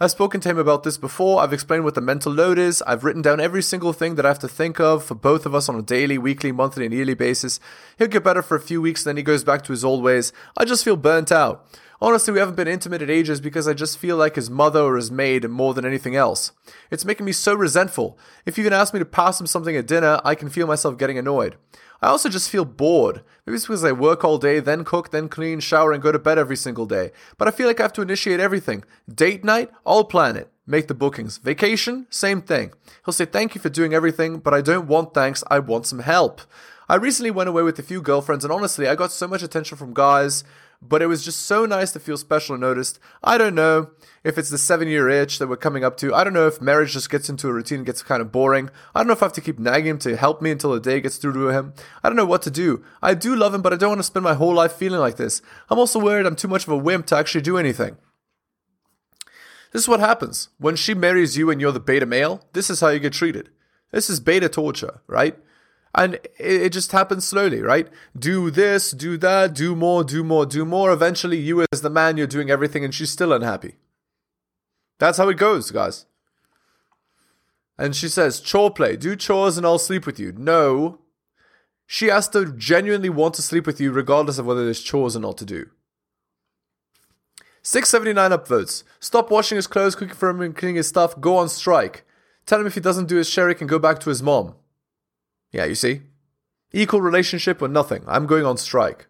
I've 0.00 0.12
spoken 0.12 0.40
to 0.42 0.48
him 0.48 0.58
about 0.58 0.84
this 0.84 0.96
before. 0.96 1.40
I've 1.40 1.52
explained 1.52 1.82
what 1.82 1.96
the 1.96 2.00
mental 2.00 2.32
load 2.32 2.56
is. 2.56 2.82
I've 2.86 3.02
written 3.02 3.20
down 3.20 3.40
every 3.40 3.62
single 3.62 3.92
thing 3.92 4.14
that 4.14 4.24
I 4.24 4.28
have 4.28 4.38
to 4.40 4.48
think 4.48 4.78
of 4.78 5.02
for 5.02 5.16
both 5.16 5.44
of 5.44 5.56
us 5.56 5.68
on 5.68 5.74
a 5.74 5.82
daily, 5.82 6.18
weekly, 6.18 6.52
monthly, 6.52 6.84
and 6.84 6.94
yearly 6.94 7.14
basis. 7.14 7.58
He'll 7.98 8.06
get 8.06 8.22
better 8.22 8.42
for 8.42 8.56
a 8.56 8.60
few 8.60 8.80
weeks, 8.80 9.04
and 9.04 9.10
then 9.10 9.16
he 9.16 9.24
goes 9.24 9.42
back 9.42 9.62
to 9.64 9.72
his 9.72 9.84
old 9.84 10.04
ways. 10.04 10.32
I 10.56 10.64
just 10.64 10.84
feel 10.84 10.96
burnt 10.96 11.32
out. 11.32 11.66
Honestly, 12.00 12.32
we 12.32 12.38
haven't 12.38 12.54
been 12.54 12.68
intimate 12.68 13.02
in 13.02 13.10
ages 13.10 13.40
because 13.40 13.66
I 13.66 13.74
just 13.74 13.98
feel 13.98 14.16
like 14.16 14.36
his 14.36 14.48
mother 14.48 14.82
or 14.82 14.94
his 14.94 15.10
maid 15.10 15.48
more 15.48 15.74
than 15.74 15.84
anything 15.84 16.14
else. 16.14 16.52
It's 16.92 17.04
making 17.04 17.26
me 17.26 17.32
so 17.32 17.54
resentful. 17.54 18.16
If 18.46 18.56
you 18.56 18.62
even 18.62 18.74
ask 18.74 18.94
me 18.94 19.00
to 19.00 19.04
pass 19.04 19.40
him 19.40 19.48
something 19.48 19.76
at 19.76 19.88
dinner, 19.88 20.20
I 20.24 20.36
can 20.36 20.48
feel 20.48 20.68
myself 20.68 20.96
getting 20.96 21.18
annoyed. 21.18 21.56
I 22.00 22.08
also 22.08 22.28
just 22.28 22.50
feel 22.50 22.64
bored. 22.64 23.22
Maybe 23.44 23.56
it's 23.56 23.66
because 23.66 23.84
I 23.84 23.92
work 23.92 24.24
all 24.24 24.38
day, 24.38 24.60
then 24.60 24.84
cook, 24.84 25.10
then 25.10 25.28
clean, 25.28 25.60
shower, 25.60 25.92
and 25.92 26.02
go 26.02 26.12
to 26.12 26.18
bed 26.18 26.38
every 26.38 26.56
single 26.56 26.86
day. 26.86 27.10
But 27.38 27.48
I 27.48 27.50
feel 27.50 27.66
like 27.66 27.80
I 27.80 27.84
have 27.84 27.92
to 27.94 28.02
initiate 28.02 28.40
everything. 28.40 28.84
Date 29.12 29.42
night, 29.44 29.70
I'll 29.84 30.04
plan 30.04 30.36
it. 30.36 30.50
Make 30.66 30.86
the 30.86 30.94
bookings. 30.94 31.38
Vacation, 31.38 32.06
same 32.10 32.42
thing. 32.42 32.72
He'll 33.04 33.12
say 33.12 33.24
thank 33.24 33.54
you 33.54 33.60
for 33.60 33.70
doing 33.70 33.94
everything, 33.94 34.38
but 34.38 34.54
I 34.54 34.60
don't 34.60 34.86
want 34.86 35.14
thanks, 35.14 35.42
I 35.50 35.58
want 35.58 35.86
some 35.86 36.00
help. 36.00 36.42
I 36.90 36.94
recently 36.96 37.30
went 37.30 37.48
away 37.48 37.62
with 37.62 37.78
a 37.78 37.82
few 37.82 38.00
girlfriends, 38.00 38.44
and 38.44 38.52
honestly, 38.52 38.86
I 38.86 38.94
got 38.94 39.10
so 39.10 39.26
much 39.26 39.42
attention 39.42 39.76
from 39.76 39.94
guys, 39.94 40.44
but 40.80 41.02
it 41.02 41.06
was 41.06 41.24
just 41.24 41.42
so 41.42 41.66
nice 41.66 41.92
to 41.92 42.00
feel 42.00 42.16
special 42.16 42.54
and 42.54 42.62
noticed. 42.62 42.98
I 43.22 43.36
don't 43.36 43.54
know 43.54 43.90
if 44.22 44.38
it's 44.38 44.50
the 44.50 44.58
seven 44.58 44.88
year 44.88 45.08
itch 45.08 45.38
that 45.38 45.48
we're 45.48 45.56
coming 45.56 45.84
up 45.84 45.96
to. 45.98 46.14
I 46.14 46.22
don't 46.22 46.32
know 46.32 46.46
if 46.46 46.60
marriage 46.60 46.92
just 46.92 47.10
gets 47.10 47.28
into 47.28 47.48
a 47.48 47.52
routine 47.52 47.78
and 47.78 47.86
gets 47.86 48.02
kind 48.02 48.22
of 48.22 48.30
boring. 48.30 48.70
I 48.94 49.00
don't 49.00 49.08
know 49.08 49.12
if 49.12 49.22
I 49.22 49.26
have 49.26 49.32
to 49.34 49.40
keep 49.40 49.58
nagging 49.58 49.90
him 49.90 49.98
to 50.00 50.16
help 50.16 50.40
me 50.40 50.50
until 50.50 50.72
the 50.72 50.80
day 50.80 51.00
gets 51.00 51.16
through 51.16 51.32
to 51.32 51.48
him. 51.48 51.74
I 52.02 52.08
don't 52.08 52.16
know 52.16 52.24
what 52.24 52.42
to 52.42 52.50
do. 52.50 52.84
I 53.02 53.14
do 53.14 53.34
love 53.34 53.54
him, 53.54 53.62
but 53.62 53.72
I 53.72 53.76
don't 53.76 53.90
want 53.90 54.00
to 54.00 54.04
spend 54.04 54.24
my 54.24 54.34
whole 54.34 54.54
life 54.54 54.72
feeling 54.72 55.00
like 55.00 55.16
this. 55.16 55.42
I'm 55.68 55.78
also 55.78 55.98
worried 55.98 56.26
I'm 56.26 56.36
too 56.36 56.48
much 56.48 56.64
of 56.64 56.72
a 56.72 56.76
wimp 56.76 57.06
to 57.06 57.16
actually 57.16 57.42
do 57.42 57.58
anything. 57.58 57.96
This 59.72 59.82
is 59.82 59.88
what 59.88 60.00
happens. 60.00 60.48
When 60.58 60.76
she 60.76 60.94
marries 60.94 61.36
you 61.36 61.50
and 61.50 61.60
you're 61.60 61.72
the 61.72 61.80
beta 61.80 62.06
male, 62.06 62.46
this 62.52 62.70
is 62.70 62.80
how 62.80 62.88
you 62.88 63.00
get 63.00 63.12
treated. 63.12 63.50
This 63.90 64.08
is 64.08 64.20
beta 64.20 64.48
torture, 64.48 65.00
right? 65.06 65.36
And 65.94 66.14
it, 66.14 66.22
it 66.38 66.72
just 66.72 66.92
happens 66.92 67.26
slowly, 67.26 67.62
right? 67.62 67.88
Do 68.16 68.50
this, 68.50 68.90
do 68.90 69.16
that, 69.18 69.54
do 69.54 69.74
more, 69.74 70.04
do 70.04 70.22
more, 70.22 70.46
do 70.46 70.64
more. 70.64 70.92
Eventually, 70.92 71.38
you 71.38 71.64
as 71.72 71.80
the 71.80 71.90
man, 71.90 72.16
you're 72.16 72.26
doing 72.26 72.50
everything 72.50 72.84
and 72.84 72.94
she's 72.94 73.10
still 73.10 73.32
unhappy. 73.32 73.76
That's 74.98 75.18
how 75.18 75.28
it 75.28 75.38
goes, 75.38 75.70
guys. 75.70 76.06
And 77.78 77.94
she 77.94 78.08
says, 78.08 78.40
chore 78.40 78.72
play, 78.72 78.96
do 78.96 79.14
chores 79.14 79.56
and 79.56 79.64
I'll 79.64 79.78
sleep 79.78 80.04
with 80.04 80.18
you. 80.18 80.32
No. 80.32 80.98
She 81.86 82.06
has 82.08 82.28
to 82.30 82.52
genuinely 82.52 83.08
want 83.08 83.34
to 83.34 83.42
sleep 83.42 83.66
with 83.66 83.80
you 83.80 83.92
regardless 83.92 84.38
of 84.38 84.46
whether 84.46 84.64
there's 84.64 84.82
chores 84.82 85.16
or 85.16 85.20
not 85.20 85.38
to 85.38 85.44
do. 85.44 85.70
679 87.62 88.30
upvotes. 88.30 88.82
Stop 89.00 89.30
washing 89.30 89.56
his 89.56 89.66
clothes, 89.66 89.94
cooking 89.94 90.14
for 90.14 90.28
him, 90.28 90.40
and 90.40 90.56
cleaning 90.56 90.76
his 90.76 90.88
stuff. 90.88 91.20
Go 91.20 91.36
on 91.36 91.48
strike. 91.48 92.04
Tell 92.46 92.60
him 92.60 92.66
if 92.66 92.74
he 92.74 92.80
doesn't 92.80 93.08
do 93.08 93.16
his 93.16 93.28
sherry, 93.28 93.52
he 93.52 93.58
can 93.58 93.66
go 93.66 93.78
back 93.78 94.00
to 94.00 94.08
his 94.08 94.22
mom. 94.22 94.54
Yeah, 95.52 95.64
you 95.64 95.74
see? 95.74 96.02
Equal 96.72 97.00
relationship 97.00 97.62
or 97.62 97.68
nothing. 97.68 98.04
I'm 98.06 98.26
going 98.26 98.44
on 98.44 98.56
strike. 98.56 99.06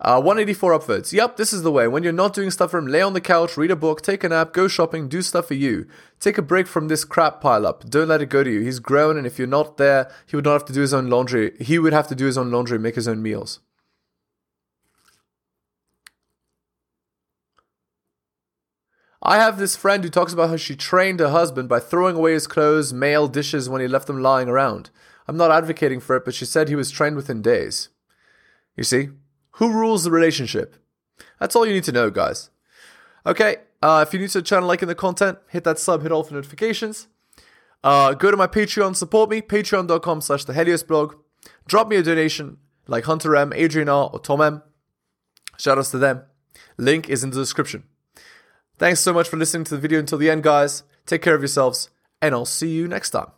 Uh, 0.00 0.20
184 0.20 0.78
upvotes. 0.78 1.12
Yep, 1.12 1.36
this 1.36 1.52
is 1.52 1.62
the 1.62 1.72
way. 1.72 1.88
When 1.88 2.02
you're 2.02 2.12
not 2.12 2.34
doing 2.34 2.50
stuff 2.50 2.72
for 2.72 2.78
him, 2.78 2.86
lay 2.86 3.00
on 3.00 3.14
the 3.14 3.22
couch, 3.22 3.56
read 3.56 3.70
a 3.70 3.76
book, 3.76 4.02
take 4.02 4.22
a 4.22 4.28
nap, 4.28 4.52
go 4.52 4.68
shopping, 4.68 5.08
do 5.08 5.22
stuff 5.22 5.48
for 5.48 5.54
you. 5.54 5.86
Take 6.20 6.36
a 6.36 6.42
break 6.42 6.66
from 6.66 6.88
this 6.88 7.04
crap 7.04 7.40
pile 7.40 7.66
up. 7.66 7.88
Don't 7.88 8.08
let 8.08 8.20
it 8.20 8.28
go 8.28 8.44
to 8.44 8.50
you. 8.50 8.60
He's 8.60 8.80
grown, 8.80 9.16
and 9.16 9.26
if 9.26 9.38
you're 9.38 9.48
not 9.48 9.78
there, 9.78 10.10
he 10.26 10.36
would 10.36 10.44
not 10.44 10.52
have 10.52 10.64
to 10.66 10.74
do 10.74 10.82
his 10.82 10.92
own 10.92 11.08
laundry. 11.08 11.52
He 11.58 11.78
would 11.78 11.94
have 11.94 12.08
to 12.08 12.14
do 12.14 12.26
his 12.26 12.36
own 12.36 12.50
laundry, 12.50 12.78
make 12.78 12.96
his 12.96 13.08
own 13.08 13.22
meals. 13.22 13.60
I 19.26 19.36
have 19.38 19.58
this 19.58 19.74
friend 19.74 20.04
who 20.04 20.10
talks 20.10 20.34
about 20.34 20.50
how 20.50 20.56
she 20.56 20.76
trained 20.76 21.18
her 21.18 21.30
husband 21.30 21.66
by 21.66 21.80
throwing 21.80 22.14
away 22.14 22.34
his 22.34 22.46
clothes, 22.46 22.92
mail, 22.92 23.26
dishes 23.26 23.70
when 23.70 23.80
he 23.80 23.88
left 23.88 24.06
them 24.06 24.20
lying 24.20 24.50
around. 24.50 24.90
I'm 25.26 25.38
not 25.38 25.50
advocating 25.50 26.00
for 26.00 26.14
it, 26.16 26.26
but 26.26 26.34
she 26.34 26.44
said 26.44 26.68
he 26.68 26.76
was 26.76 26.90
trained 26.90 27.16
within 27.16 27.40
days. 27.40 27.88
You 28.76 28.84
see? 28.84 29.08
Who 29.52 29.72
rules 29.72 30.04
the 30.04 30.10
relationship? 30.10 30.76
That's 31.40 31.56
all 31.56 31.64
you 31.64 31.72
need 31.72 31.84
to 31.84 31.92
know, 31.92 32.10
guys. 32.10 32.50
Okay, 33.24 33.56
uh, 33.82 34.04
if 34.06 34.12
you're 34.12 34.20
new 34.20 34.28
to 34.28 34.42
channel, 34.42 34.68
liking 34.68 34.88
the 34.88 34.94
content, 34.94 35.38
hit 35.48 35.64
that 35.64 35.78
sub, 35.78 36.02
hit 36.02 36.12
all 36.12 36.24
for 36.24 36.34
notifications. 36.34 37.06
Uh, 37.82 38.12
go 38.12 38.30
to 38.30 38.36
my 38.36 38.46
Patreon, 38.46 38.94
support 38.94 39.30
me, 39.30 39.40
patreon.com 39.40 40.20
slash 40.20 40.44
the 40.44 40.84
blog. 40.86 41.14
Drop 41.66 41.88
me 41.88 41.96
a 41.96 42.02
donation, 42.02 42.58
like 42.86 43.04
Hunter 43.04 43.34
M, 43.36 43.54
Adrian 43.54 43.88
R, 43.88 44.10
or 44.12 44.18
Tom 44.18 44.42
M. 44.42 44.62
Shoutouts 45.56 45.92
to 45.92 45.98
them. 45.98 46.24
Link 46.76 47.08
is 47.08 47.24
in 47.24 47.30
the 47.30 47.36
description. 47.36 47.84
Thanks 48.78 49.00
so 49.00 49.12
much 49.12 49.28
for 49.28 49.36
listening 49.36 49.64
to 49.64 49.74
the 49.74 49.80
video 49.80 50.00
until 50.00 50.18
the 50.18 50.30
end, 50.30 50.42
guys. 50.42 50.82
Take 51.06 51.22
care 51.22 51.34
of 51.34 51.40
yourselves, 51.40 51.90
and 52.20 52.34
I'll 52.34 52.44
see 52.44 52.70
you 52.70 52.88
next 52.88 53.10
time. 53.10 53.28